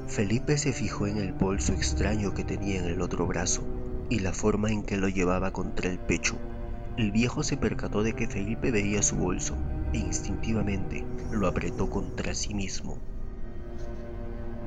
Felipe 0.08 0.58
se 0.58 0.74
fijó 0.74 1.06
en 1.06 1.18
el 1.18 1.34
bolso 1.34 1.74
extraño 1.74 2.34
que 2.34 2.44
tenía 2.44 2.80
en 2.80 2.86
el 2.86 3.01
otro 3.01 3.28
brazo 3.28 3.63
y 4.10 4.20
la 4.20 4.34
forma 4.34 4.72
en 4.72 4.84
que 4.84 4.98
lo 4.98 5.08
llevaba 5.08 5.51
contra 5.51 5.90
el 5.90 6.00
pecho. 6.00 6.38
El 6.98 7.12
viejo 7.12 7.41
se 7.41 7.55
percató 7.55 8.03
de 8.03 8.13
que 8.13 8.27
Felipe 8.27 8.69
veía 8.69 9.01
su 9.01 9.15
bolso 9.15 9.55
e 9.93 10.00
instintivamente 10.00 11.05
lo 11.31 11.48
apretó 11.48 11.89
contra 11.89 12.36
sí 12.36 12.53
mismo. 12.53 12.98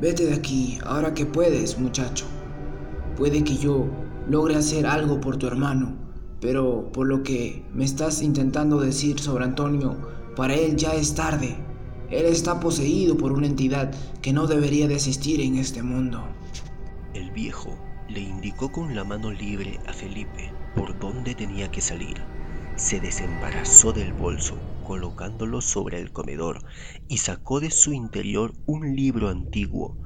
Vete 0.00 0.26
de 0.26 0.34
aquí, 0.34 0.78
ahora 0.84 1.12
que 1.12 1.26
puedes, 1.26 1.78
muchacho. 1.78 2.24
Puede 3.16 3.44
que 3.44 3.56
yo 3.56 3.86
logre 4.28 4.56
hacer 4.56 4.86
algo 4.86 5.20
por 5.20 5.36
tu 5.36 5.46
hermano, 5.46 5.96
pero 6.40 6.90
por 6.92 7.06
lo 7.06 7.22
que 7.22 7.64
me 7.74 7.84
estás 7.84 8.22
intentando 8.22 8.80
decir 8.80 9.20
sobre 9.20 9.44
Antonio, 9.44 9.96
para 10.34 10.54
él 10.54 10.76
ya 10.76 10.94
es 10.94 11.14
tarde. 11.14 11.56
Él 12.10 12.24
está 12.24 12.58
poseído 12.58 13.18
por 13.18 13.32
una 13.32 13.46
entidad 13.46 13.92
que 14.22 14.32
no 14.32 14.46
debería 14.46 14.88
de 14.88 14.94
existir 14.94 15.40
en 15.40 15.56
este 15.56 15.82
mundo. 15.82 16.24
El 17.12 17.30
viejo 17.32 17.78
le 18.08 18.20
indicó 18.20 18.70
con 18.70 18.94
la 18.94 19.04
mano 19.04 19.30
libre 19.30 19.80
a 19.86 19.92
Felipe 19.92 20.52
por 20.74 20.98
dónde 20.98 21.34
tenía 21.34 21.70
que 21.70 21.80
salir. 21.80 22.20
Se 22.76 23.00
desembarazó 23.00 23.92
del 23.92 24.12
bolso, 24.12 24.58
colocándolo 24.84 25.60
sobre 25.60 26.00
el 26.00 26.12
comedor, 26.12 26.62
y 27.08 27.18
sacó 27.18 27.60
de 27.60 27.70
su 27.70 27.92
interior 27.92 28.52
un 28.66 28.96
libro 28.96 29.28
antiguo. 29.28 29.96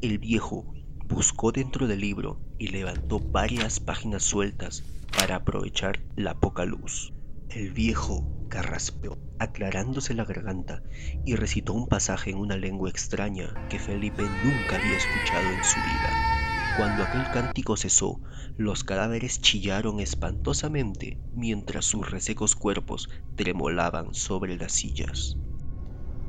El 0.00 0.18
viejo 0.18 0.74
buscó 1.06 1.52
dentro 1.52 1.86
del 1.86 2.00
libro 2.00 2.40
y 2.58 2.68
levantó 2.68 3.20
varias 3.20 3.78
páginas 3.80 4.22
sueltas 4.22 4.82
para 5.16 5.36
aprovechar 5.36 6.00
la 6.16 6.34
poca 6.34 6.64
luz. 6.64 7.12
El 7.50 7.70
viejo 7.72 8.26
carraspeó, 8.48 9.18
aclarándose 9.38 10.14
la 10.14 10.24
garganta, 10.24 10.82
y 11.24 11.36
recitó 11.36 11.72
un 11.72 11.86
pasaje 11.86 12.30
en 12.30 12.38
una 12.38 12.56
lengua 12.56 12.88
extraña 12.88 13.54
que 13.68 13.78
Felipe 13.78 14.22
nunca 14.22 14.76
había 14.76 14.96
escuchado 14.96 15.50
en 15.50 15.64
su 15.64 15.76
vida. 15.76 16.43
Cuando 16.76 17.04
aquel 17.04 17.22
cántico 17.32 17.76
cesó, 17.76 18.20
los 18.56 18.82
cadáveres 18.82 19.40
chillaron 19.40 20.00
espantosamente 20.00 21.18
mientras 21.32 21.84
sus 21.84 22.10
resecos 22.10 22.56
cuerpos 22.56 23.08
tremolaban 23.36 24.12
sobre 24.12 24.56
las 24.56 24.72
sillas. 24.72 25.36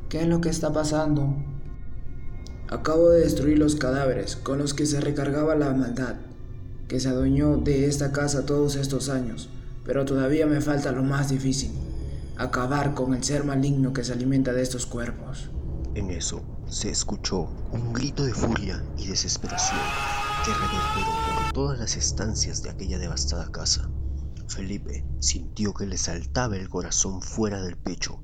¿Qué 0.07 0.21
es 0.21 0.27
lo 0.27 0.41
que 0.41 0.49
está 0.49 0.71
pasando? 0.71 1.35
Acabo 2.69 3.09
de 3.09 3.21
destruir 3.21 3.57
los 3.57 3.75
cadáveres 3.75 4.35
con 4.35 4.59
los 4.59 4.75
que 4.75 4.85
se 4.85 5.01
recargaba 5.01 5.55
la 5.55 5.73
maldad, 5.73 6.17
que 6.87 6.99
se 6.99 7.09
adueñó 7.09 7.57
de 7.57 7.87
esta 7.87 8.11
casa 8.11 8.45
todos 8.45 8.75
estos 8.75 9.09
años, 9.09 9.49
pero 9.83 10.05
todavía 10.05 10.45
me 10.45 10.61
falta 10.61 10.91
lo 10.91 11.01
más 11.01 11.29
difícil, 11.29 11.71
acabar 12.37 12.93
con 12.93 13.15
el 13.15 13.23
ser 13.23 13.45
maligno 13.45 13.93
que 13.93 14.03
se 14.03 14.13
alimenta 14.13 14.53
de 14.53 14.61
estos 14.61 14.85
cuerpos. 14.85 15.49
En 15.95 16.11
eso 16.11 16.43
se 16.67 16.91
escuchó 16.91 17.49
un 17.71 17.93
grito 17.93 18.23
de 18.25 18.33
furia 18.33 18.83
y 18.95 19.07
desesperación 19.07 19.79
que 20.45 20.51
reverberó 20.53 21.43
por 21.43 21.53
todas 21.53 21.79
las 21.79 21.97
estancias 21.97 22.63
de 22.63 22.69
aquella 22.69 22.99
devastada 22.99 23.51
casa. 23.51 23.89
Felipe 24.47 25.05
sintió 25.19 25.73
que 25.73 25.87
le 25.87 25.97
saltaba 25.97 26.55
el 26.55 26.69
corazón 26.69 27.21
fuera 27.21 27.61
del 27.61 27.77
pecho 27.77 28.21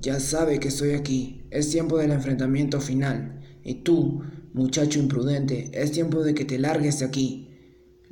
ya 0.00 0.20
sabe 0.20 0.60
que 0.60 0.68
estoy 0.68 0.92
aquí. 0.92 1.46
Es 1.50 1.70
tiempo 1.70 1.98
del 1.98 2.12
enfrentamiento 2.12 2.80
final. 2.80 3.40
Y 3.64 3.82
tú, 3.82 4.22
muchacho 4.52 4.98
imprudente, 4.98 5.70
es 5.72 5.92
tiempo 5.92 6.22
de 6.22 6.34
que 6.34 6.44
te 6.44 6.58
largues 6.58 7.00
de 7.00 7.06
aquí. 7.06 7.50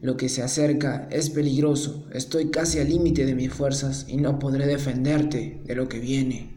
Lo 0.01 0.17
que 0.17 0.29
se 0.29 0.43
acerca 0.43 1.09
es 1.11 1.31
peligroso. 1.31 2.07
Estoy 2.13 2.51
casi 2.51 2.79
al 2.79 2.89
límite 2.89 3.25
de 3.25 3.35
mis 3.35 3.53
fuerzas 3.53 4.07
y 4.09 4.17
no 4.17 4.39
podré 4.39 4.67
defenderte 4.67 5.63
de 5.65 5.75
lo 5.75 5.89
que 5.89 6.01
viene. 6.01 6.54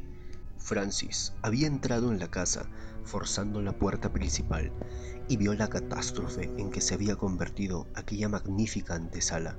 Francis 0.67 1.31
había 1.43 1.65
entrado 1.65 2.11
en 2.11 2.19
la 2.19 2.29
casa, 2.29 2.65
forzando 3.05 3.61
la 3.61 3.71
puerta 3.71 4.11
principal, 4.11 4.73
y 5.29 5.37
vio 5.37 5.53
la 5.53 5.69
catástrofe 5.69 6.51
en 6.57 6.71
que 6.71 6.81
se 6.81 6.93
había 6.93 7.15
convertido 7.15 7.87
aquella 7.95 8.27
magnífica 8.27 8.95
antesala. 8.95 9.55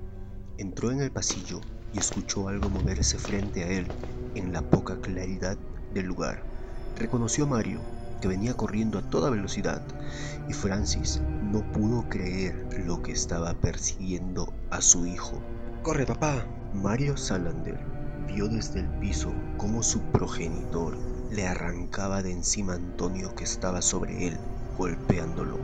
Entró 0.59 0.91
en 0.91 1.01
el 1.01 1.11
pasillo 1.11 1.63
y 1.95 1.99
escuchó 1.99 2.49
algo 2.49 2.69
moverse 2.69 3.17
frente 3.17 3.65
a 3.65 3.69
él 3.69 3.87
en 4.35 4.53
la 4.53 4.61
poca 4.61 5.01
claridad 5.01 5.57
del 5.95 6.05
lugar. 6.05 6.43
Reconoció 6.99 7.45
a 7.45 7.49
Mario, 7.49 7.81
que 8.21 8.29
venía 8.29 8.53
corriendo 8.53 8.99
a 8.99 9.09
toda 9.09 9.31
velocidad, 9.31 9.81
y 10.47 10.53
Francis 10.53 11.23
no 11.51 11.63
pudo 11.73 12.07
creer 12.11 12.85
lo 12.85 13.03
que 13.03 13.13
estaba 13.13 13.55
persiguiendo 13.55 14.53
a 14.71 14.83
su 14.83 15.07
hijo. 15.07 15.41
¡Corre, 15.83 16.05
papá! 16.05 16.45
Mario 16.75 17.17
Salander 17.17 17.98
vio 18.29 18.49
desde 18.49 18.81
el 18.81 18.89
piso 19.01 19.33
cómo 19.57 19.83
su 19.83 20.01
progenitor 20.01 20.97
le 21.33 21.47
arrancaba 21.47 22.23
de 22.23 22.33
encima 22.33 22.75
a 22.75 22.77
Antonio 22.77 23.35
que 23.35 23.45
estaba 23.45 23.83
sobre 23.83 24.29
él, 24.29 24.37
golpeándolo. 24.77 25.59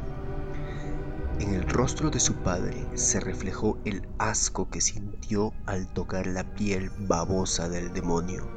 En 1.40 1.54
el 1.54 1.68
rostro 1.68 2.10
de 2.10 2.20
su 2.20 2.34
padre 2.34 2.86
se 2.94 3.20
reflejó 3.20 3.78
el 3.84 4.06
asco 4.18 4.68
que 4.70 4.80
sintió 4.80 5.52
al 5.66 5.86
tocar 5.88 6.26
la 6.26 6.44
piel 6.44 6.90
babosa 6.98 7.68
del 7.68 7.92
demonio. 7.92 8.48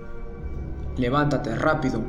Levántate 0.96 1.56
rápido. 1.56 2.02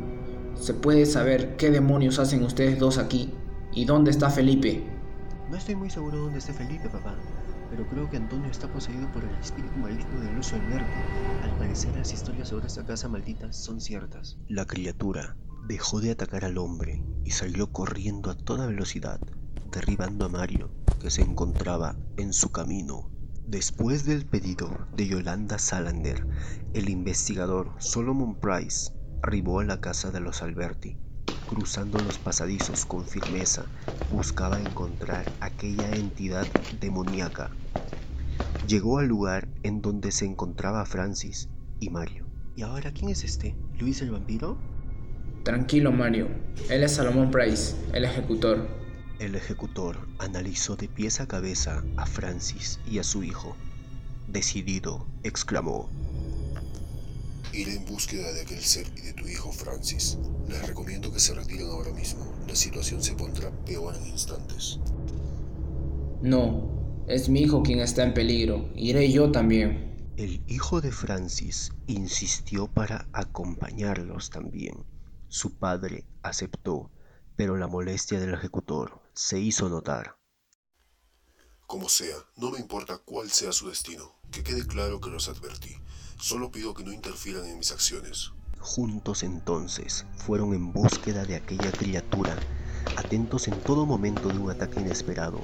¿Se 0.55 0.75
puede 0.75 1.07
saber 1.07 1.57
qué 1.57 1.71
demonios 1.71 2.19
hacen 2.19 2.43
ustedes 2.43 2.79
dos 2.79 2.99
aquí? 2.99 3.33
¿Y 3.73 3.85
dónde 3.85 4.11
está 4.11 4.31
Felipe? 4.31 4.83
No 5.51 5.57
estoy 5.57 5.77
muy 5.77 5.89
seguro 5.89 6.19
dónde 6.19 6.39
está 6.39 6.53
Felipe, 6.53 6.89
papá, 6.89 7.15
pero 7.71 7.87
creo 7.89 8.09
que 8.11 8.17
Antonio 8.17 8.51
está 8.51 8.73
poseído 8.73 9.11
por 9.13 9.25
el 9.25 9.35
espíritu 9.37 9.77
maligno 9.79 10.21
del 10.21 10.39
oso 10.39 10.57
Alberto. 10.57 10.87
Al 11.43 11.57
parecer 11.59 11.95
las 11.97 12.13
historias 12.13 12.49
sobre 12.49 12.67
esta 12.67 12.85
casa 12.85 13.09
maldita 13.09 13.53
son 13.53 13.81
ciertas. 13.81 14.39
La 14.49 14.67
criatura 14.67 15.37
dejó 15.67 16.01
de 16.01 16.11
atacar 16.11 16.45
al 16.45 16.59
hombre 16.59 17.05
y 17.25 17.31
salió 17.33 17.71
corriendo 17.73 18.31
a 18.31 18.37
toda 18.37 18.67
velocidad 18.67 19.21
derribando 19.71 20.25
a 20.25 20.29
Mario, 20.29 20.71
que 21.01 21.11
se 21.11 21.23
encontraba 21.23 21.97
en 22.17 22.33
su 22.33 22.51
camino. 22.51 23.11
Después 23.47 24.05
del 24.05 24.27
pedido 24.27 24.87
de 24.95 25.07
Yolanda 25.07 25.59
Salander, 25.59 26.27
el 26.75 26.89
investigador 26.89 27.73
Solomon 27.79 28.39
Price 28.41 28.93
arribó 29.23 29.61
a 29.61 29.65
la 29.65 29.81
casa 29.81 30.11
de 30.11 30.21
los 30.21 30.43
Alberti. 30.43 30.97
Cruzando 31.49 31.99
los 31.99 32.19
pasadizos 32.19 32.85
con 32.85 33.07
firmeza, 33.07 33.65
buscaba 34.13 34.61
encontrar 34.61 35.25
aquella 35.41 35.91
entidad 35.93 36.47
demoníaca. 36.81 37.51
Llegó 38.67 38.99
al 38.99 39.07
lugar 39.09 39.49
en 39.63 39.81
donde 39.81 40.13
se 40.13 40.27
encontraba 40.27 40.85
Francis 40.85 41.49
y 41.81 41.91
Mario. 41.91 42.27
¿Y 42.55 42.63
ahora 42.63 42.93
quién 42.93 43.11
es 43.11 43.25
este? 43.25 43.57
¿Luis 43.79 44.03
el 44.03 44.11
vampiro? 44.11 44.59
Tranquilo, 45.45 45.93
Mario. 45.93 46.29
Él 46.69 46.83
es 46.83 46.93
Solomon 46.93 47.31
Price, 47.31 47.75
el 47.93 48.05
ejecutor. 48.05 48.69
El 49.19 49.35
ejecutor 49.35 50.09
analizó 50.19 50.77
de 50.77 50.89
pies 50.89 51.21
a 51.21 51.27
cabeza 51.27 51.83
a 51.97 52.07
Francis 52.07 52.79
y 52.87 52.99
a 52.99 53.05
su 53.05 53.23
hijo. 53.23 53.57
Decidido, 54.27 55.07
exclamó. 55.23 55.89
Iré 57.53 57.77
en 57.77 57.85
búsqueda 57.87 58.33
de 58.33 58.43
aquel 58.43 58.63
ser 58.63 58.87
y 58.97 59.01
de 59.01 59.13
tu 59.15 59.27
hijo 59.27 59.53
Francis. 59.53 60.19
Les 60.49 60.67
recomiendo 60.67 61.13
que 61.13 61.21
se 61.21 61.35
retiren 61.35 61.69
ahora 61.69 61.93
mismo. 61.93 62.35
La 62.47 62.55
situación 62.55 63.03
se 63.03 63.15
pondrá 63.15 63.51
peor 63.65 63.95
en 63.97 64.07
instantes. 64.07 64.79
No, 66.21 67.05
es 67.09 67.29
mi 67.29 67.41
hijo 67.41 67.63
quien 67.63 67.81
está 67.81 68.03
en 68.03 68.13
peligro. 68.13 68.71
Iré 68.75 69.11
yo 69.11 69.33
también. 69.33 70.13
El 70.17 70.43
hijo 70.47 70.81
de 70.81 70.93
Francis 70.93 71.73
insistió 71.87 72.67
para 72.67 73.09
acompañarlos 73.13 74.31
también. 74.31 74.85
Su 75.29 75.57
padre 75.57 76.07
aceptó, 76.23 76.91
pero 77.37 77.57
la 77.57 77.67
molestia 77.67 78.19
del 78.21 78.35
ejecutor 78.35 79.01
se 79.15 79.39
hizo 79.41 79.69
notar. 79.69 80.19
Como 81.67 81.89
sea, 81.89 82.17
no 82.37 82.51
me 82.51 82.59
importa 82.59 82.99
cuál 82.99 83.31
sea 83.31 83.53
su 83.53 83.69
destino. 83.69 84.17
Que 84.31 84.43
quede 84.43 84.67
claro 84.67 85.01
que 85.01 85.11
los 85.11 85.29
advertí. 85.29 85.77
Solo 86.21 86.51
pido 86.51 86.75
que 86.75 86.83
no 86.83 86.93
interfieran 86.93 87.47
en 87.47 87.59
mis 87.59 87.71
acciones. 87.71 88.33
Juntos 88.59 89.23
entonces 89.23 90.05
fueron 90.17 90.53
en 90.53 90.73
búsqueda 90.73 91.25
de 91.25 91.37
aquella 91.37 91.71
criatura, 91.71 92.37
atentos 92.97 93.47
en 93.47 93.61
todo 93.61 93.87
momento 93.87 94.29
de 94.29 94.39
un 94.39 94.51
ataque 94.51 94.81
inesperado. 94.81 95.41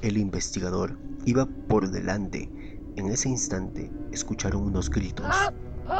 El 0.00 0.16
investigador 0.16 0.96
iba 1.26 1.46
por 1.68 1.90
delante. 1.90 2.48
En 2.94 3.10
ese 3.10 3.28
instante 3.28 3.90
escucharon 4.12 4.62
unos 4.62 4.90
gritos 4.90 5.26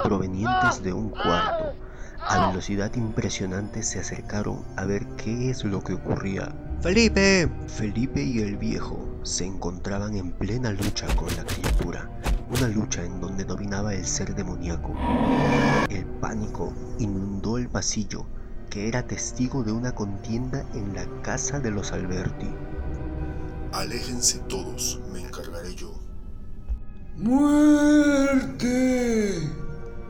provenientes 0.04 0.84
de 0.84 0.92
un 0.92 1.10
cuarto. 1.10 1.74
A 2.20 2.46
velocidad 2.46 2.94
impresionante 2.94 3.82
se 3.82 3.98
acercaron 3.98 4.64
a 4.76 4.84
ver 4.84 5.04
qué 5.16 5.50
es 5.50 5.64
lo 5.64 5.82
que 5.82 5.94
ocurría. 5.94 6.54
Felipe. 6.80 7.50
Felipe 7.66 8.22
y 8.22 8.38
el 8.38 8.56
viejo 8.56 9.11
se 9.22 9.44
encontraban 9.44 10.16
en 10.16 10.32
plena 10.32 10.72
lucha 10.72 11.06
con 11.14 11.28
la 11.36 11.44
criatura, 11.44 12.10
una 12.50 12.68
lucha 12.68 13.04
en 13.04 13.20
donde 13.20 13.44
dominaba 13.44 13.94
el 13.94 14.04
ser 14.04 14.34
demoníaco. 14.34 14.94
El 15.88 16.04
pánico 16.06 16.72
inundó 16.98 17.58
el 17.58 17.68
pasillo, 17.68 18.26
que 18.68 18.88
era 18.88 19.06
testigo 19.06 19.62
de 19.62 19.70
una 19.72 19.94
contienda 19.94 20.66
en 20.74 20.94
la 20.94 21.06
casa 21.22 21.60
de 21.60 21.70
los 21.70 21.92
Alberti. 21.92 22.48
Aléjense 23.72 24.40
todos, 24.48 25.00
me 25.12 25.20
encargaré 25.20 25.74
yo. 25.74 25.94
¡Muerte! 27.16 28.62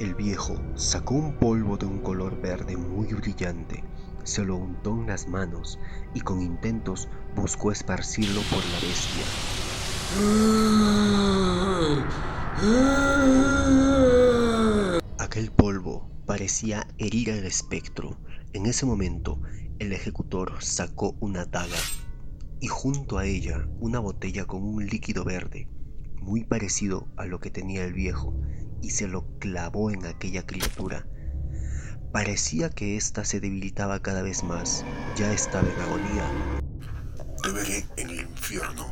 El 0.00 0.14
viejo 0.14 0.56
sacó 0.74 1.14
un 1.14 1.34
polvo 1.34 1.76
de 1.76 1.86
un 1.86 1.98
color 1.98 2.40
verde 2.40 2.76
muy 2.76 3.12
brillante 3.12 3.84
se 4.24 4.44
lo 4.44 4.56
untó 4.56 4.90
en 4.90 5.06
las 5.06 5.28
manos 5.28 5.78
y 6.14 6.20
con 6.20 6.40
intentos 6.40 7.08
buscó 7.34 7.72
esparcirlo 7.72 8.40
por 8.50 8.64
la 8.64 8.80
bestia. 8.80 9.24
Aquel 15.18 15.50
polvo 15.50 16.10
parecía 16.26 16.86
herir 16.98 17.32
al 17.32 17.44
espectro. 17.44 18.18
En 18.52 18.66
ese 18.66 18.86
momento, 18.86 19.40
el 19.78 19.92
ejecutor 19.92 20.62
sacó 20.62 21.16
una 21.20 21.46
daga 21.46 21.78
y 22.60 22.68
junto 22.68 23.18
a 23.18 23.26
ella 23.26 23.66
una 23.80 23.98
botella 23.98 24.44
con 24.44 24.62
un 24.62 24.86
líquido 24.86 25.24
verde, 25.24 25.66
muy 26.20 26.44
parecido 26.44 27.08
a 27.16 27.26
lo 27.26 27.40
que 27.40 27.50
tenía 27.50 27.84
el 27.84 27.92
viejo, 27.92 28.34
y 28.80 28.90
se 28.90 29.08
lo 29.08 29.26
clavó 29.38 29.90
en 29.90 30.06
aquella 30.06 30.46
criatura 30.46 31.06
Parecía 32.12 32.68
que 32.68 32.98
ésta 32.98 33.24
se 33.24 33.40
debilitaba 33.40 34.00
cada 34.00 34.20
vez 34.20 34.44
más. 34.44 34.84
Ya 35.16 35.32
estaba 35.32 35.66
en 35.66 35.80
agonía. 35.80 36.30
Te 37.42 37.50
veré 37.50 37.86
en 37.96 38.10
el 38.10 38.20
infierno. 38.20 38.86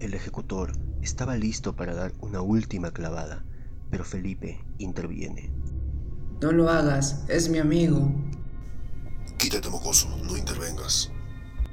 El 0.00 0.14
ejecutor 0.14 0.72
estaba 1.00 1.36
listo 1.36 1.76
para 1.76 1.94
dar 1.94 2.12
una 2.20 2.40
última 2.42 2.90
clavada, 2.90 3.44
pero 3.88 4.04
Felipe 4.04 4.64
interviene. 4.78 5.52
No 6.42 6.50
lo 6.50 6.68
hagas, 6.68 7.24
es 7.28 7.48
mi 7.48 7.58
amigo. 7.58 8.12
Quítate, 9.38 9.70
mocoso, 9.70 10.08
no 10.24 10.36
intervengas. 10.36 11.12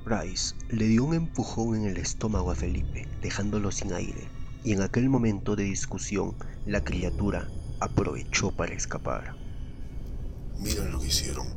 Rice 0.06 0.56
le 0.70 0.86
dio 0.86 1.06
un 1.06 1.16
empujón 1.16 1.76
en 1.76 1.86
el 1.86 1.98
estómago 1.98 2.52
a 2.52 2.56
Felipe, 2.56 3.08
dejándolo 3.22 3.72
sin 3.72 3.94
aire, 3.94 4.30
y 4.64 4.74
en 4.74 4.84
aquel 4.84 5.10
momento 5.10 5.56
de 5.56 5.64
discusión, 5.64 6.36
la 6.68 6.84
criatura 6.84 7.48
aprovechó 7.80 8.52
para 8.52 8.76
escapar. 8.76 9.47
Miren 10.60 10.92
lo 10.92 11.00
que 11.00 11.08
hicieron. 11.08 11.48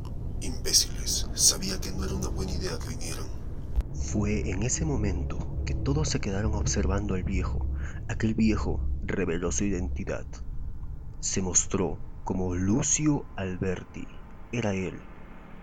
Imbéciles. 0.41 1.27
Sabía 1.33 1.79
que 1.79 1.91
no 1.91 2.03
era 2.03 2.13
una 2.13 2.29
buena 2.29 2.53
idea 2.53 2.77
que 2.79 2.89
vinieran. 2.89 3.27
Fue 3.93 4.49
en 4.49 4.63
ese 4.63 4.85
momento 4.85 5.63
que 5.65 5.73
todos 5.73 6.09
se 6.09 6.19
quedaron 6.19 6.55
observando 6.55 7.13
al 7.13 7.23
viejo. 7.23 7.65
Aquel 8.09 8.33
viejo 8.33 8.79
reveló 9.03 9.51
su 9.51 9.65
identidad. 9.65 10.25
Se 11.19 11.41
mostró 11.41 11.99
como 12.23 12.55
Lucio 12.55 13.25
Alberti. 13.35 14.07
Era 14.51 14.73
él, 14.73 14.99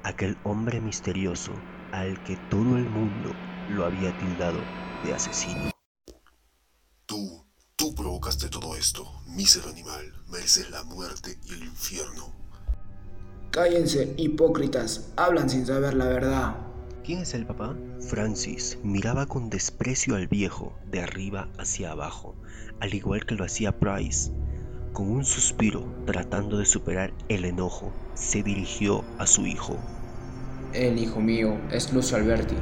aquel 0.03 0.39
hombre 0.45 0.81
misterioso 0.81 1.53
al 1.93 2.23
que 2.25 2.37
todo 2.51 2.77
el 2.77 2.89
mundo 2.89 3.33
lo 3.71 3.85
había 3.85 4.17
tildado 4.19 4.59
de 5.05 5.15
asesino. 5.15 5.71
Tú, 7.07 7.45
tú 7.77 7.95
provocaste 7.95 8.49
todo 8.49 8.77
esto, 8.77 9.23
mísero 9.27 9.69
animal. 9.69 10.25
Mereces 10.29 10.71
la 10.71 10.85
muerte 10.85 11.39
y 11.45 11.55
el 11.55 11.65
infierno. 11.65 12.38
Cállense, 13.51 14.15
hipócritas. 14.19 15.11
Hablan 15.17 15.49
sin 15.49 15.65
saber 15.65 15.95
la 15.95 16.07
verdad. 16.07 16.57
¿Quién 17.03 17.21
es 17.21 17.33
el 17.33 17.47
papá? 17.47 17.75
Francis 18.01 18.79
miraba 18.83 19.25
con 19.25 19.49
desprecio 19.49 20.17
al 20.17 20.29
viejo 20.29 20.75
de 20.91 21.01
arriba 21.01 21.49
hacia 21.59 21.93
abajo, 21.93 22.35
al 22.81 22.93
igual 22.93 23.25
que 23.25 23.35
lo 23.35 23.45
hacía 23.45 23.79
Price. 23.79 24.31
Con 24.93 25.11
un 25.11 25.25
suspiro, 25.25 25.87
tratando 26.05 26.59
de 26.59 26.67
superar 26.67 27.15
el 27.31 27.47
enojo, 27.47 27.91
se 28.13 28.43
dirigió 28.43 29.03
a 29.19 29.27
su 29.27 29.47
hijo. 29.47 29.79
El 30.75 30.99
hijo 30.99 31.21
mío 31.21 31.59
es 31.73 31.91
Lucio 31.95 32.19
Alberti, 32.19 32.57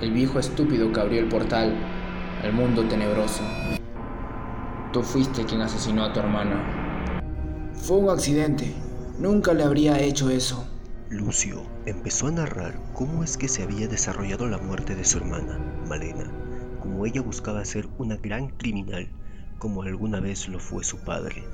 el 0.00 0.10
viejo 0.12 0.40
estúpido 0.40 0.92
que 0.92 1.00
abrió 1.00 1.20
el 1.20 1.28
portal 1.28 1.72
al 2.42 2.52
mundo 2.52 2.88
tenebroso. 2.88 3.44
Tú 4.92 5.02
fuiste 5.04 5.44
quien 5.44 5.60
asesinó 5.60 6.04
a 6.04 6.12
tu 6.12 6.18
hermana. 6.18 7.22
Fue 7.74 7.98
un 7.98 8.10
accidente. 8.10 8.83
Nunca 9.18 9.54
le 9.54 9.62
habría 9.62 10.00
hecho 10.00 10.28
eso. 10.28 10.66
Lucio 11.08 11.62
empezó 11.86 12.26
a 12.26 12.32
narrar 12.32 12.74
cómo 12.94 13.22
es 13.22 13.36
que 13.36 13.46
se 13.46 13.62
había 13.62 13.86
desarrollado 13.86 14.48
la 14.48 14.58
muerte 14.58 14.96
de 14.96 15.04
su 15.04 15.18
hermana, 15.18 15.58
Malena, 15.88 16.24
como 16.80 17.06
ella 17.06 17.22
buscaba 17.22 17.64
ser 17.64 17.88
una 17.98 18.16
gran 18.16 18.48
criminal, 18.48 19.08
como 19.58 19.82
alguna 19.82 20.18
vez 20.18 20.48
lo 20.48 20.58
fue 20.58 20.82
su 20.82 20.98
padre. 20.98 21.44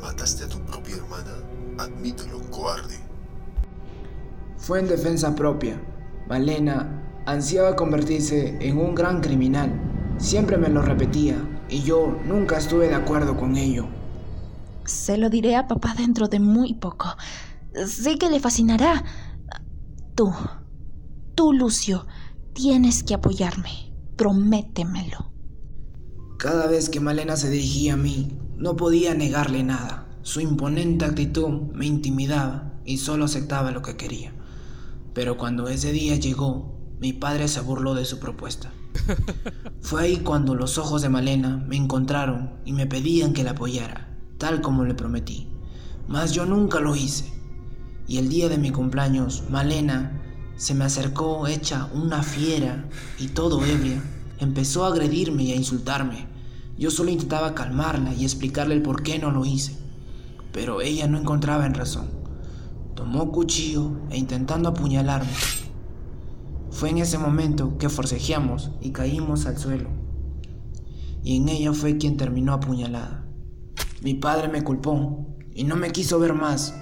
Mataste 0.00 0.44
a 0.44 0.48
tu 0.48 0.60
propia 0.60 0.96
hermana. 0.96 1.34
Admítelo, 1.78 2.40
cobarde. 2.50 2.96
Fue 4.56 4.78
en 4.78 4.86
defensa 4.86 5.34
propia. 5.34 5.80
Malena 6.28 7.22
ansiaba 7.26 7.74
convertirse 7.74 8.56
en 8.60 8.78
un 8.78 8.94
gran 8.94 9.20
criminal. 9.20 9.72
Siempre 10.18 10.58
me 10.58 10.68
lo 10.68 10.82
repetía 10.82 11.36
y 11.68 11.82
yo 11.82 12.16
nunca 12.24 12.58
estuve 12.58 12.88
de 12.88 12.94
acuerdo 12.94 13.36
con 13.36 13.56
ello. 13.56 13.88
Se 14.84 15.16
lo 15.16 15.30
diré 15.30 15.56
a 15.56 15.68
papá 15.68 15.94
dentro 15.96 16.28
de 16.28 16.40
muy 16.40 16.74
poco. 16.74 17.16
Sé 17.86 18.18
que 18.18 18.30
le 18.30 18.40
fascinará. 18.40 19.04
Tú, 20.14 20.32
tú, 21.34 21.52
Lucio, 21.52 22.06
tienes 22.52 23.02
que 23.02 23.14
apoyarme. 23.14 23.92
Prométemelo. 24.16 25.32
Cada 26.38 26.66
vez 26.66 26.88
que 26.88 27.00
Malena 27.00 27.36
se 27.36 27.50
dirigía 27.50 27.94
a 27.94 27.96
mí, 27.96 28.38
no 28.56 28.76
podía 28.76 29.14
negarle 29.14 29.62
nada. 29.62 30.06
Su 30.22 30.40
imponente 30.40 31.04
actitud 31.04 31.70
me 31.72 31.86
intimidaba 31.86 32.74
y 32.84 32.98
solo 32.98 33.24
aceptaba 33.24 33.70
lo 33.70 33.82
que 33.82 33.96
quería. 33.96 34.32
Pero 35.14 35.36
cuando 35.36 35.68
ese 35.68 35.92
día 35.92 36.16
llegó, 36.16 36.78
mi 37.00 37.12
padre 37.12 37.48
se 37.48 37.60
burló 37.60 37.94
de 37.94 38.04
su 38.04 38.18
propuesta. 38.18 38.70
Fue 39.80 40.02
ahí 40.02 40.16
cuando 40.18 40.54
los 40.54 40.78
ojos 40.78 41.02
de 41.02 41.08
Malena 41.08 41.56
me 41.66 41.76
encontraron 41.76 42.54
y 42.64 42.72
me 42.72 42.86
pedían 42.86 43.32
que 43.32 43.44
la 43.44 43.52
apoyara, 43.52 44.09
tal 44.40 44.62
como 44.62 44.84
le 44.84 44.94
prometí. 44.94 45.46
Mas 46.08 46.32
yo 46.32 46.46
nunca 46.46 46.80
lo 46.80 46.96
hice. 46.96 47.30
Y 48.08 48.16
el 48.16 48.28
día 48.28 48.48
de 48.48 48.58
mi 48.58 48.70
cumpleaños, 48.70 49.44
Malena 49.50 50.20
se 50.56 50.74
me 50.74 50.84
acercó 50.84 51.46
hecha 51.46 51.88
una 51.94 52.24
fiera 52.24 52.88
y 53.18 53.28
todo 53.28 53.64
ebria. 53.64 54.02
Empezó 54.38 54.84
a 54.84 54.88
agredirme 54.88 55.44
y 55.44 55.52
a 55.52 55.56
insultarme. 55.56 56.26
Yo 56.76 56.90
solo 56.90 57.10
intentaba 57.10 57.54
calmarla 57.54 58.14
y 58.14 58.24
explicarle 58.24 58.74
el 58.74 58.82
por 58.82 59.02
qué 59.02 59.18
no 59.18 59.30
lo 59.30 59.44
hice. 59.44 59.76
Pero 60.52 60.80
ella 60.80 61.06
no 61.06 61.18
encontraba 61.18 61.66
en 61.66 61.74
razón. 61.74 62.08
Tomó 62.96 63.30
cuchillo 63.30 63.92
e 64.10 64.18
intentando 64.18 64.70
apuñalarme. 64.70 65.30
Fue 66.70 66.88
en 66.88 66.98
ese 66.98 67.18
momento 67.18 67.76
que 67.76 67.90
forcejeamos 67.90 68.70
y 68.80 68.90
caímos 68.90 69.44
al 69.44 69.58
suelo. 69.58 69.90
Y 71.22 71.36
en 71.36 71.50
ella 71.50 71.74
fue 71.74 71.98
quien 71.98 72.16
terminó 72.16 72.54
apuñalada. 72.54 73.19
Mi 74.02 74.14
padre 74.14 74.48
me 74.48 74.64
culpó 74.64 75.26
y 75.54 75.64
no 75.64 75.76
me 75.76 75.90
quiso 75.90 76.18
ver 76.18 76.34
más. 76.34 76.74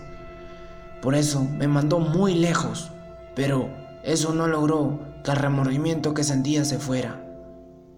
Por 1.02 1.14
eso 1.14 1.44
me 1.44 1.68
mandó 1.68 1.98
muy 1.98 2.34
lejos. 2.34 2.90
Pero 3.34 3.68
eso 4.02 4.34
no 4.34 4.48
logró 4.48 5.00
que 5.22 5.30
el 5.30 5.36
remordimiento 5.36 6.14
que 6.14 6.24
sentía 6.24 6.64
se 6.64 6.78
fuera. 6.78 7.24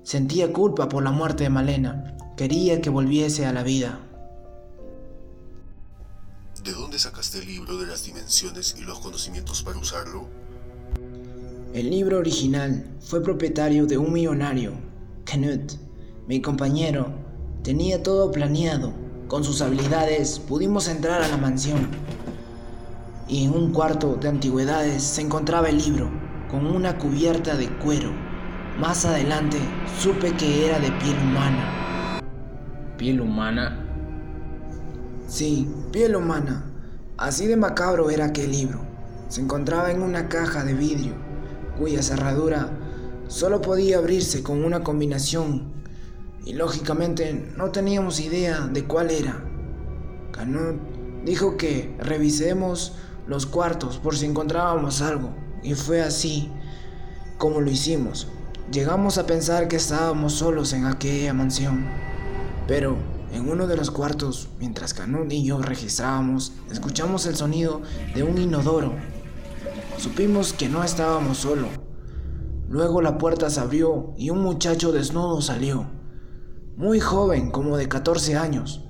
Sentía 0.02 0.52
culpa 0.52 0.88
por 0.88 1.02
la 1.02 1.10
muerte 1.10 1.44
de 1.44 1.50
Malena. 1.50 2.16
Quería 2.36 2.80
que 2.80 2.90
volviese 2.90 3.46
a 3.46 3.52
la 3.52 3.62
vida. 3.62 4.00
¿De 6.64 6.72
dónde 6.72 6.98
sacaste 6.98 7.38
el 7.38 7.46
libro 7.46 7.78
de 7.78 7.86
las 7.86 8.04
dimensiones 8.04 8.76
y 8.78 8.82
los 8.82 8.98
conocimientos 8.98 9.62
para 9.62 9.78
usarlo? 9.78 10.28
El 11.72 11.88
libro 11.88 12.18
original 12.18 12.84
fue 13.00 13.22
propietario 13.22 13.86
de 13.86 13.96
un 13.96 14.12
millonario, 14.12 14.72
Knut. 15.24 15.72
Mi 16.26 16.42
compañero 16.42 17.12
tenía 17.62 18.02
todo 18.02 18.30
planeado. 18.30 18.92
Con 19.30 19.44
sus 19.44 19.62
habilidades 19.62 20.40
pudimos 20.40 20.88
entrar 20.88 21.22
a 21.22 21.28
la 21.28 21.36
mansión. 21.36 21.86
Y 23.28 23.44
en 23.44 23.52
un 23.52 23.72
cuarto 23.72 24.16
de 24.16 24.26
antigüedades 24.26 25.04
se 25.04 25.20
encontraba 25.20 25.68
el 25.68 25.78
libro, 25.78 26.10
con 26.50 26.66
una 26.66 26.98
cubierta 26.98 27.54
de 27.54 27.68
cuero. 27.78 28.10
Más 28.80 29.04
adelante 29.04 29.56
supe 30.00 30.32
que 30.32 30.66
era 30.66 30.80
de 30.80 30.90
piel 30.90 31.16
humana. 31.22 32.20
¿Piel 32.98 33.20
humana? 33.20 33.78
Sí, 35.28 35.72
piel 35.92 36.16
humana. 36.16 36.64
Así 37.16 37.46
de 37.46 37.56
macabro 37.56 38.10
era 38.10 38.24
aquel 38.24 38.50
libro. 38.50 38.80
Se 39.28 39.42
encontraba 39.42 39.92
en 39.92 40.02
una 40.02 40.28
caja 40.28 40.64
de 40.64 40.74
vidrio, 40.74 41.12
cuya 41.78 42.02
cerradura 42.02 42.68
solo 43.28 43.62
podía 43.62 43.98
abrirse 43.98 44.42
con 44.42 44.64
una 44.64 44.82
combinación, 44.82 45.79
y 46.44 46.54
lógicamente 46.54 47.52
no 47.56 47.70
teníamos 47.70 48.20
idea 48.20 48.60
de 48.60 48.84
cuál 48.84 49.10
era. 49.10 49.44
Canut 50.32 50.80
dijo 51.24 51.56
que 51.56 51.94
revisemos 51.98 52.94
los 53.26 53.46
cuartos 53.46 53.98
por 53.98 54.16
si 54.16 54.26
encontrábamos 54.26 55.02
algo, 55.02 55.34
y 55.62 55.74
fue 55.74 56.00
así 56.00 56.50
como 57.38 57.60
lo 57.60 57.70
hicimos. 57.70 58.28
Llegamos 58.72 59.18
a 59.18 59.26
pensar 59.26 59.68
que 59.68 59.76
estábamos 59.76 60.34
solos 60.34 60.72
en 60.72 60.86
aquella 60.86 61.34
mansión, 61.34 61.86
pero 62.66 62.96
en 63.32 63.48
uno 63.48 63.66
de 63.66 63.76
los 63.76 63.90
cuartos, 63.90 64.48
mientras 64.58 64.94
Canut 64.94 65.32
y 65.32 65.44
yo 65.44 65.60
registrábamos, 65.60 66.52
escuchamos 66.70 67.26
el 67.26 67.36
sonido 67.36 67.82
de 68.14 68.22
un 68.22 68.38
inodoro. 68.38 68.94
Supimos 69.98 70.52
que 70.52 70.68
no 70.68 70.82
estábamos 70.82 71.38
solos. 71.38 71.68
Luego 72.68 73.02
la 73.02 73.18
puerta 73.18 73.50
se 73.50 73.60
abrió 73.60 74.14
y 74.16 74.30
un 74.30 74.42
muchacho 74.42 74.92
desnudo 74.92 75.42
salió. 75.42 75.99
Muy 76.80 76.98
joven, 76.98 77.50
como 77.50 77.76
de 77.76 77.90
14 77.90 78.38
años. 78.38 78.80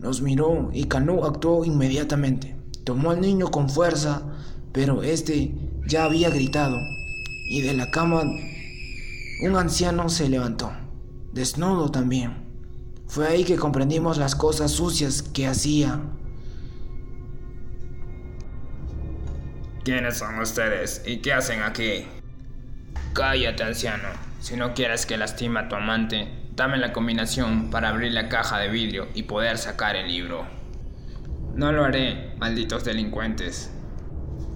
Nos 0.00 0.22
miró 0.22 0.70
y 0.72 0.86
Canut 0.86 1.22
actuó 1.22 1.64
inmediatamente. 1.64 2.56
Tomó 2.82 3.12
al 3.12 3.20
niño 3.20 3.46
con 3.52 3.70
fuerza, 3.70 4.22
pero 4.72 5.04
este 5.04 5.54
ya 5.86 6.02
había 6.02 6.30
gritado. 6.30 6.76
Y 7.48 7.60
de 7.62 7.74
la 7.74 7.92
cama 7.92 8.24
un 9.40 9.56
anciano 9.56 10.08
se 10.08 10.28
levantó, 10.28 10.72
desnudo 11.32 11.92
también. 11.92 12.44
Fue 13.06 13.28
ahí 13.28 13.44
que 13.44 13.54
comprendimos 13.54 14.18
las 14.18 14.34
cosas 14.34 14.72
sucias 14.72 15.22
que 15.22 15.46
hacía. 15.46 16.00
¿Quiénes 19.84 20.18
son 20.18 20.40
ustedes 20.40 21.04
y 21.06 21.18
qué 21.18 21.34
hacen 21.34 21.62
aquí? 21.62 22.04
Cállate, 23.12 23.62
anciano. 23.62 24.08
Si 24.40 24.56
no 24.56 24.74
quieres 24.74 25.06
que 25.06 25.16
lastime 25.16 25.60
a 25.60 25.68
tu 25.68 25.76
amante, 25.76 26.45
dame 26.56 26.78
la 26.78 26.94
combinación 26.94 27.68
para 27.70 27.90
abrir 27.90 28.12
la 28.12 28.30
caja 28.30 28.58
de 28.58 28.70
vidrio 28.70 29.08
y 29.14 29.24
poder 29.24 29.58
sacar 29.58 29.94
el 29.94 30.08
libro. 30.08 30.46
No 31.54 31.70
lo 31.70 31.84
haré, 31.84 32.34
malditos 32.38 32.82
delincuentes. 32.84 33.70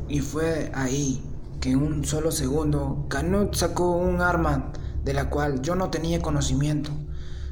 Y 0.09 0.21
fue 0.21 0.73
ahí 0.75 1.23
que 1.61 1.71
en 1.71 1.83
un 1.83 2.05
solo 2.07 2.33
segundo 2.33 3.07
Canut 3.11 3.55
sacó 3.55 3.93
un 3.93 4.23
arma 4.23 4.73
de 5.05 5.13
la 5.13 5.29
cual 5.29 5.61
yo 5.61 5.75
no 5.75 5.91
tenía 5.91 6.23
conocimiento. 6.23 6.91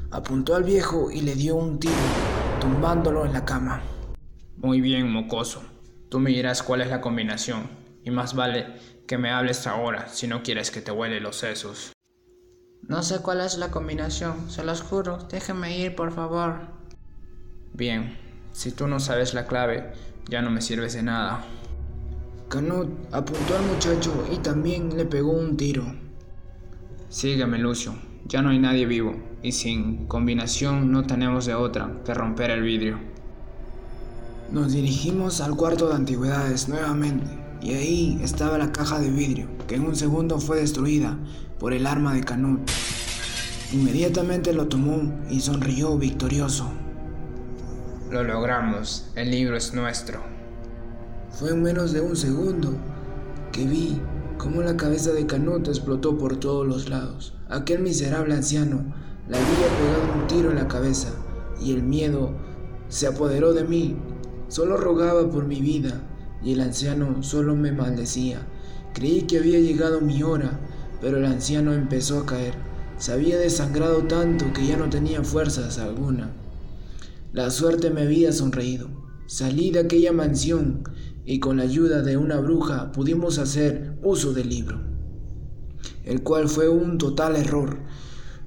Apuntó 0.09 0.55
al 0.55 0.63
viejo 0.63 1.11
y 1.11 1.21
le 1.21 1.35
dio 1.35 1.55
un 1.55 1.79
tiro, 1.79 1.93
tumbándolo 2.59 3.25
en 3.27 3.33
la 3.33 3.45
cama. 3.45 3.83
Muy 4.57 4.81
bien, 4.81 5.11
mocoso. 5.11 5.61
Tú 6.09 6.19
me 6.19 6.31
dirás 6.31 6.63
cuál 6.63 6.81
es 6.81 6.89
la 6.89 7.01
combinación, 7.01 7.69
y 8.03 8.09
más 8.09 8.33
vale 8.33 8.65
que 9.07 9.19
me 9.19 9.29
hables 9.29 9.67
ahora 9.67 10.07
si 10.09 10.27
no 10.27 10.41
quieres 10.41 10.71
que 10.71 10.81
te 10.81 10.91
huele 10.91 11.19
los 11.19 11.37
sesos. 11.37 11.91
No 12.87 13.03
sé 13.03 13.19
cuál 13.19 13.41
es 13.41 13.57
la 13.57 13.71
combinación, 13.71 14.49
se 14.49 14.63
los 14.63 14.81
juro. 14.81 15.17
Déjenme 15.29 15.77
ir, 15.77 15.95
por 15.95 16.11
favor. 16.11 16.61
Bien, 17.73 18.17
si 18.51 18.71
tú 18.71 18.87
no 18.87 18.99
sabes 18.99 19.33
la 19.33 19.45
clave, 19.45 19.93
ya 20.27 20.41
no 20.41 20.49
me 20.49 20.61
sirves 20.61 20.93
de 20.93 21.03
nada. 21.03 21.43
Canut 22.49 22.89
apuntó 23.11 23.55
al 23.57 23.65
muchacho 23.65 24.27
y 24.31 24.37
también 24.37 24.97
le 24.97 25.05
pegó 25.05 25.31
un 25.31 25.55
tiro. 25.55 25.83
Sígueme, 27.09 27.59
Lucio. 27.59 27.93
Ya 28.25 28.41
no 28.41 28.49
hay 28.49 28.59
nadie 28.59 28.85
vivo, 28.85 29.15
y 29.41 29.53
sin 29.53 30.05
combinación 30.07 30.91
no 30.91 31.05
tenemos 31.07 31.45
de 31.45 31.55
otra 31.55 31.91
que 32.05 32.13
romper 32.13 32.51
el 32.51 32.61
vidrio. 32.61 32.99
Nos 34.51 34.73
dirigimos 34.73 35.41
al 35.41 35.55
cuarto 35.55 35.89
de 35.89 35.95
antigüedades 35.95 36.69
nuevamente, 36.69 37.25
y 37.61 37.73
ahí 37.73 38.19
estaba 38.23 38.57
la 38.57 38.71
caja 38.71 38.99
de 38.99 39.09
vidrio, 39.09 39.47
que 39.67 39.75
en 39.75 39.85
un 39.85 39.95
segundo 39.95 40.39
fue 40.39 40.57
destruida 40.57 41.17
por 41.59 41.73
el 41.73 41.85
arma 41.87 42.13
de 42.13 42.23
Canut. 42.23 42.61
Inmediatamente 43.73 44.53
lo 44.53 44.67
tomó 44.67 45.13
y 45.29 45.41
sonrió 45.41 45.97
victorioso. 45.97 46.71
Lo 48.09 48.23
logramos, 48.23 49.09
el 49.15 49.29
libro 49.29 49.57
es 49.57 49.73
nuestro. 49.73 50.21
Fue 51.31 51.51
en 51.51 51.61
menos 51.61 51.91
de 51.91 52.01
un 52.01 52.15
segundo 52.15 52.73
que 53.51 53.65
vi 53.65 54.01
cómo 54.37 54.61
la 54.61 54.77
cabeza 54.77 55.11
de 55.11 55.27
Canut 55.27 55.67
explotó 55.67 56.17
por 56.17 56.37
todos 56.37 56.65
los 56.65 56.89
lados. 56.89 57.35
Aquel 57.49 57.81
miserable 57.81 58.33
anciano 58.33 58.83
le 59.27 59.37
había 59.37 59.47
pegado 59.47 60.21
un 60.21 60.27
tiro 60.27 60.49
en 60.49 60.55
la 60.55 60.67
cabeza 60.67 61.09
y 61.61 61.73
el 61.73 61.83
miedo 61.83 62.31
se 62.87 63.05
apoderó 63.05 63.53
de 63.53 63.65
mí. 63.65 63.97
Solo 64.47 64.77
rogaba 64.77 65.29
por 65.29 65.45
mi 65.45 65.61
vida 65.61 66.08
y 66.43 66.53
el 66.53 66.61
anciano 66.61 67.21
solo 67.23 67.55
me 67.55 67.71
maldecía. 67.71 68.39
Creí 68.93 69.23
que 69.23 69.37
había 69.37 69.59
llegado 69.59 70.01
mi 70.01 70.23
hora, 70.23 70.59
pero 71.01 71.17
el 71.17 71.25
anciano 71.25 71.73
empezó 71.73 72.19
a 72.19 72.25
caer. 72.25 72.53
Se 72.97 73.13
había 73.13 73.37
desangrado 73.37 74.03
tanto 74.03 74.51
que 74.53 74.65
ya 74.65 74.77
no 74.77 74.89
tenía 74.89 75.23
fuerzas 75.23 75.77
alguna. 75.77 76.31
La 77.31 77.49
suerte 77.49 77.89
me 77.89 78.01
había 78.01 78.33
sonreído. 78.33 78.89
Salí 79.27 79.71
de 79.71 79.79
aquella 79.79 80.11
mansión 80.11 80.83
y 81.25 81.39
con 81.39 81.57
la 81.57 81.63
ayuda 81.63 82.01
de 82.01 82.17
una 82.17 82.39
bruja 82.39 82.91
pudimos 82.91 83.37
hacer 83.37 83.99
uso 84.01 84.33
del 84.33 84.49
libro, 84.49 84.81
el 86.03 86.23
cual 86.23 86.49
fue 86.49 86.67
un 86.67 86.97
total 86.97 87.35
error, 87.35 87.77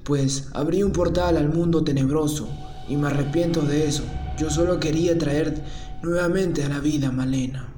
pues 0.03 0.49
abrí 0.53 0.83
un 0.83 0.91
portal 0.91 1.37
al 1.37 1.49
mundo 1.49 1.85
tenebroso 1.85 2.49
y 2.89 2.97
me 2.97 3.07
arrepiento 3.07 3.63
de 3.63 3.87
eso. 3.87 4.03
Yo 4.37 4.51
solo 4.51 4.81
quería 4.81 5.17
traer 5.17 5.63
nuevamente 6.03 6.65
a 6.65 6.69
la 6.69 6.81
vida 6.81 7.13
Malena. 7.13 7.72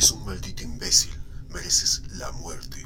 Eres 0.00 0.12
un 0.12 0.24
maldito 0.24 0.62
imbécil, 0.62 1.12
mereces 1.52 2.02
la 2.16 2.32
muerte. 2.32 2.78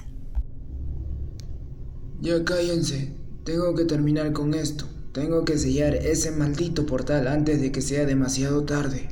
Ya 2.21 2.45
cállense, 2.45 3.15
tengo 3.45 3.73
que 3.77 3.85
terminar 3.85 4.33
con 4.33 4.53
esto. 4.53 4.89
Tengo 5.13 5.45
que 5.45 5.57
sellar 5.57 5.95
ese 5.95 6.33
maldito 6.33 6.87
portal 6.87 7.29
antes 7.29 7.61
de 7.61 7.71
que 7.71 7.83
sea 7.83 8.05
demasiado 8.05 8.65
tarde. 8.65 9.09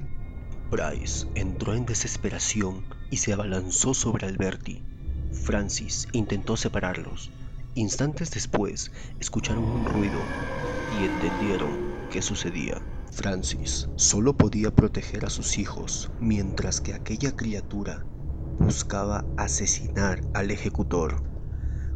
Bryce 0.68 1.28
entró 1.36 1.76
en 1.76 1.86
desesperación 1.86 2.82
y 3.12 3.18
se 3.18 3.34
abalanzó 3.34 3.94
sobre 3.94 4.26
Alberti. 4.26 4.82
Francis 5.30 6.08
intentó 6.10 6.56
separarlos. 6.56 7.30
Instantes 7.76 8.32
después 8.32 8.90
escucharon 9.20 9.62
un 9.62 9.84
ruido 9.84 10.18
y 11.00 11.04
entendieron 11.04 11.70
qué 12.10 12.20
sucedía. 12.20 12.82
Francis 13.12 13.90
solo 13.94 14.38
podía 14.38 14.74
proteger 14.74 15.26
a 15.26 15.30
sus 15.30 15.58
hijos 15.58 16.10
mientras 16.18 16.80
que 16.80 16.94
aquella 16.94 17.36
criatura 17.36 18.06
buscaba 18.58 19.26
asesinar 19.36 20.22
al 20.32 20.50
ejecutor. 20.50 21.22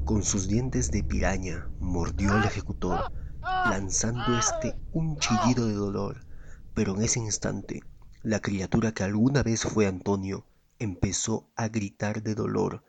Con 0.05 0.23
sus 0.23 0.47
dientes 0.47 0.91
de 0.91 1.03
piraña 1.03 1.71
mordió 1.81 2.35
al 2.35 2.45
ejecutor, 2.45 3.11
lanzando 3.43 4.37
este 4.39 4.77
un 4.93 5.17
chillido 5.17 5.67
de 5.67 5.73
dolor, 5.73 6.27
pero 6.75 6.95
en 6.95 7.03
ese 7.03 7.19
instante 7.19 7.81
la 8.23 8.41
criatura 8.41 8.93
que 8.93 9.03
alguna 9.03 9.43
vez 9.43 9.63
fue 9.63 9.87
Antonio 9.87 10.45
empezó 10.79 11.49
a 11.57 11.69
gritar 11.69 12.23
de 12.23 12.35
dolor. 12.35 12.85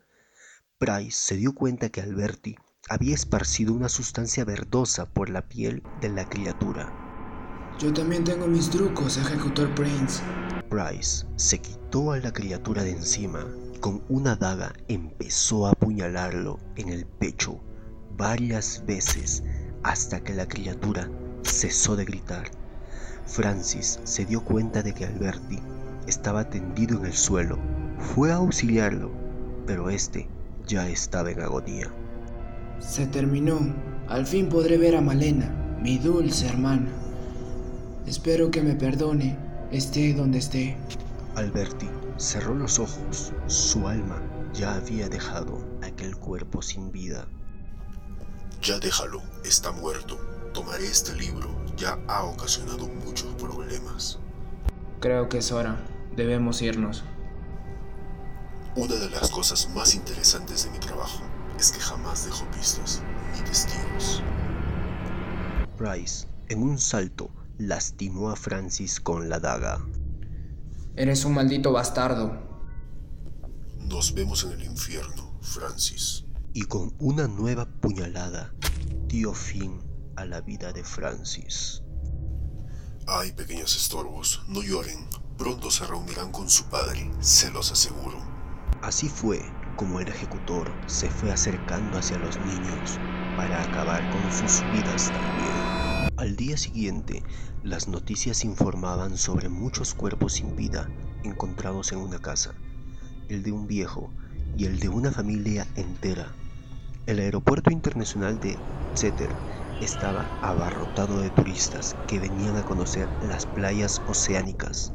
Price 0.77 1.17
se 1.17 1.37
dio 1.37 1.55
cuenta 1.55 1.87
que 1.87 2.01
Alberti 2.01 2.57
había 2.89 3.15
esparcido 3.15 3.73
una 3.73 3.87
sustancia 3.87 4.43
verdosa 4.43 5.05
por 5.05 5.29
la 5.29 5.47
piel 5.47 5.81
de 6.01 6.09
la 6.09 6.27
criatura. 6.27 7.06
Yo 7.79 7.93
también 7.93 8.23
tengo 8.23 8.47
mis 8.47 8.71
trucos, 8.71 9.17
ejecutor 9.17 9.69
Prince. 9.75 10.23
Price 10.67 11.27
se 11.35 11.59
quitó 11.59 12.11
a 12.11 12.17
la 12.17 12.33
criatura 12.33 12.83
de 12.83 12.89
encima 12.89 13.45
y 13.75 13.77
con 13.77 14.01
una 14.09 14.35
daga 14.35 14.73
empezó 14.87 15.67
a 15.67 15.71
apuñalarlo 15.71 16.59
en 16.75 16.89
el 16.89 17.05
pecho 17.05 17.59
varias 18.17 18.83
veces 18.87 19.43
hasta 19.83 20.23
que 20.23 20.33
la 20.33 20.47
criatura 20.47 21.07
cesó 21.43 21.95
de 21.95 22.05
gritar. 22.05 22.49
Francis 23.27 23.99
se 24.05 24.25
dio 24.25 24.43
cuenta 24.43 24.81
de 24.81 24.95
que 24.95 25.05
Alberti 25.05 25.59
estaba 26.07 26.49
tendido 26.49 26.97
en 26.97 27.05
el 27.05 27.13
suelo. 27.13 27.59
Fue 27.99 28.31
a 28.31 28.37
auxiliarlo, 28.37 29.11
pero 29.67 29.91
este 29.91 30.27
ya 30.65 30.89
estaba 30.89 31.29
en 31.29 31.41
agonía. 31.41 31.91
Se 32.79 33.05
terminó. 33.05 33.59
Al 34.07 34.25
fin 34.25 34.49
podré 34.49 34.79
ver 34.79 34.95
a 34.95 35.01
Malena, 35.01 35.77
mi 35.79 35.99
dulce 35.99 36.47
hermana. 36.47 36.89
Espero 38.07 38.49
que 38.49 38.61
me 38.61 38.73
perdone, 38.73 39.37
esté 39.69 40.13
donde 40.13 40.37
esté. 40.37 40.77
Alberti 41.35 41.89
cerró 42.15 42.55
los 42.55 42.79
ojos. 42.79 43.33
Su 43.47 43.85
alma 43.85 44.21
ya 44.53 44.75
había 44.75 45.09
dejado 45.09 45.59
aquel 45.83 46.15
cuerpo 46.15 46.61
sin 46.61 46.89
vida. 46.89 47.27
Ya 48.61 48.79
déjalo, 48.79 49.21
está 49.43 49.73
muerto. 49.73 50.17
Tomaré 50.53 50.85
este 50.85 51.13
libro, 51.15 51.49
ya 51.75 51.99
ha 52.07 52.23
ocasionado 52.23 52.87
muchos 52.87 53.27
problemas. 53.35 54.19
Creo 55.01 55.27
que 55.27 55.39
es 55.39 55.51
hora. 55.51 55.77
Debemos 56.15 56.61
irnos. 56.61 57.03
Una 58.77 58.95
de 58.95 59.09
las 59.09 59.29
cosas 59.29 59.69
más 59.75 59.95
interesantes 59.95 60.63
de 60.63 60.71
mi 60.71 60.79
trabajo 60.79 61.23
es 61.59 61.73
que 61.73 61.81
jamás 61.81 62.23
dejo 62.23 62.45
pistas 62.51 63.03
ni 63.35 63.41
testigos. 63.41 64.23
Bryce, 65.77 66.25
en 66.47 66.63
un 66.63 66.79
salto, 66.79 67.29
lastimó 67.57 68.29
a 68.29 68.35
Francis 68.35 68.99
con 68.99 69.29
la 69.29 69.39
daga. 69.39 69.79
Eres 70.95 71.25
un 71.25 71.33
maldito 71.33 71.71
bastardo. 71.71 72.35
Nos 73.79 74.13
vemos 74.13 74.43
en 74.43 74.51
el 74.53 74.63
infierno, 74.63 75.37
Francis. 75.41 76.25
Y 76.53 76.63
con 76.63 76.93
una 76.99 77.27
nueva 77.27 77.65
puñalada 77.65 78.53
dio 79.07 79.33
fin 79.33 79.79
a 80.15 80.25
la 80.25 80.41
vida 80.41 80.73
de 80.73 80.83
Francis. 80.83 81.83
Hay 83.07 83.31
pequeños 83.31 83.75
estorbos, 83.75 84.43
no 84.47 84.61
lloren. 84.61 85.07
Pronto 85.37 85.69
se 85.69 85.85
reunirán 85.85 86.31
con 86.31 86.49
su 86.49 86.65
padre, 86.65 87.11
se 87.19 87.51
los 87.51 87.71
aseguro. 87.71 88.17
Así 88.81 89.07
fue 89.07 89.39
como 89.77 89.99
el 89.99 90.07
ejecutor 90.07 90.71
se 90.87 91.09
fue 91.09 91.31
acercando 91.31 91.99
hacia 91.99 92.17
los 92.17 92.37
niños 92.39 92.99
para 93.37 93.61
acabar 93.61 94.01
con 94.11 94.31
sus 94.31 94.63
vidas 94.73 95.11
también. 95.11 95.76
Al 96.15 96.35
día 96.35 96.57
siguiente, 96.57 97.23
las 97.63 97.87
noticias 97.87 98.45
informaban 98.45 99.17
sobre 99.17 99.49
muchos 99.49 99.93
cuerpos 99.93 100.33
sin 100.33 100.55
vida 100.55 100.89
encontrados 101.23 101.91
en 101.91 101.99
una 101.99 102.19
casa, 102.19 102.55
el 103.29 103.43
de 103.43 103.51
un 103.51 103.67
viejo 103.67 104.13
y 104.55 104.65
el 104.65 104.79
de 104.79 104.89
una 104.89 105.11
familia 105.11 105.67
entera. 105.75 106.31
El 107.05 107.19
aeropuerto 107.19 107.71
internacional 107.71 108.39
de 108.39 108.57
Zeter 108.95 109.35
estaba 109.81 110.29
abarrotado 110.41 111.19
de 111.19 111.29
turistas 111.29 111.95
que 112.07 112.19
venían 112.19 112.57
a 112.57 112.63
conocer 112.63 113.09
las 113.21 113.45
playas 113.45 114.01
oceánicas, 114.07 114.93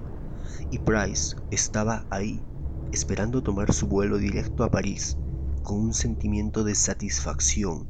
y 0.70 0.78
Price 0.78 1.36
estaba 1.50 2.06
ahí, 2.10 2.42
esperando 2.90 3.42
tomar 3.42 3.72
su 3.72 3.86
vuelo 3.86 4.18
directo 4.18 4.64
a 4.64 4.70
París, 4.70 5.16
con 5.62 5.78
un 5.78 5.94
sentimiento 5.94 6.64
de 6.64 6.74
satisfacción, 6.74 7.86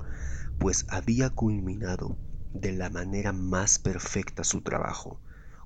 pues 0.58 0.84
había 0.88 1.30
culminado 1.30 2.16
de 2.52 2.72
la 2.72 2.90
manera 2.90 3.32
más 3.32 3.78
perfecta 3.78 4.44
su 4.44 4.60
trabajo. 4.60 5.20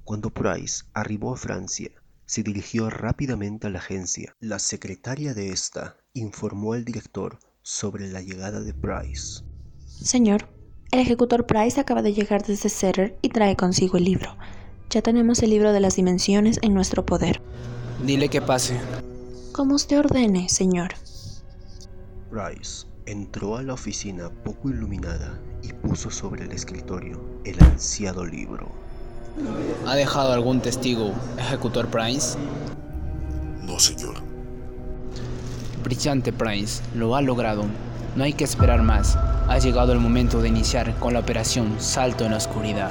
Cuando 0.05 0.31
Price 0.31 0.85
arribó 0.95 1.35
a 1.35 1.37
Francia, 1.37 1.91
se 2.27 2.43
dirigió 2.43 2.91
rápidamente 2.91 3.67
a 3.67 3.71
la 3.71 3.79
agencia. 3.79 4.35
La 4.41 4.59
secretaria 4.59 5.35
de 5.35 5.51
esta 5.51 5.97
informó 6.13 6.73
al 6.73 6.85
director 6.85 7.39
sobre 7.63 8.09
la 8.09 8.21
llegada 8.21 8.61
de 8.61 8.73
Price. 8.75 9.43
Señor, 9.87 10.49
el 10.93 11.01
ejecutor 11.01 11.47
Price 11.47 11.81
acaba 11.81 12.03
de 12.03 12.15
llegar 12.15 12.45
desde 12.45 12.69
Setter 12.69 13.19
y 13.23 13.31
trae 13.31 13.57
consigo 13.57 13.97
el 13.97 14.05
libro. 14.05 14.37
Ya 14.91 15.03
tenemos 15.03 15.43
el 15.43 15.51
libro 15.51 15.73
de 15.73 15.81
las 15.81 15.97
dimensiones 15.97 16.59
en 16.63 16.75
nuestro 16.75 17.05
poder. 17.05 17.43
Dile 18.05 18.29
que 18.29 18.41
pase. 18.41 18.79
Como 19.53 19.75
usted 19.75 19.99
ordene, 19.99 20.49
señor. 20.49 20.95
Price 22.31 22.86
entró 23.07 23.57
a 23.57 23.63
la 23.63 23.75
oficina 23.75 24.31
poco 24.45 24.69
iluminada 24.69 25.39
y 25.63 25.73
puso 25.73 26.11
sobre 26.11 26.45
el 26.45 26.53
escritorio 26.53 27.21
el 27.45 27.63
ansiado 27.63 28.25
libro. 28.25 28.69
¿Ha 29.87 29.95
dejado 29.95 30.33
algún 30.33 30.61
testigo, 30.61 31.13
ejecutor 31.39 31.87
Price? 31.89 32.37
No, 33.63 33.79
señor. 33.79 34.17
Brillante 35.85 36.33
Price, 36.33 36.83
lo 36.95 37.15
ha 37.15 37.23
logrado. 37.23 37.65
No 38.17 38.25
hay 38.25 38.33
que 38.33 38.45
esperar 38.45 38.83
más. 38.83 39.17
Ha 39.49 39.59
llegado 39.59 39.93
el 39.93 40.01
momento 40.01 40.43
de 40.43 40.49
iniciar 40.49 40.99
con 40.99 41.13
la 41.13 41.21
operación 41.21 41.77
Salto 41.79 42.25
en 42.25 42.33
la 42.33 42.39
Oscuridad. 42.39 42.91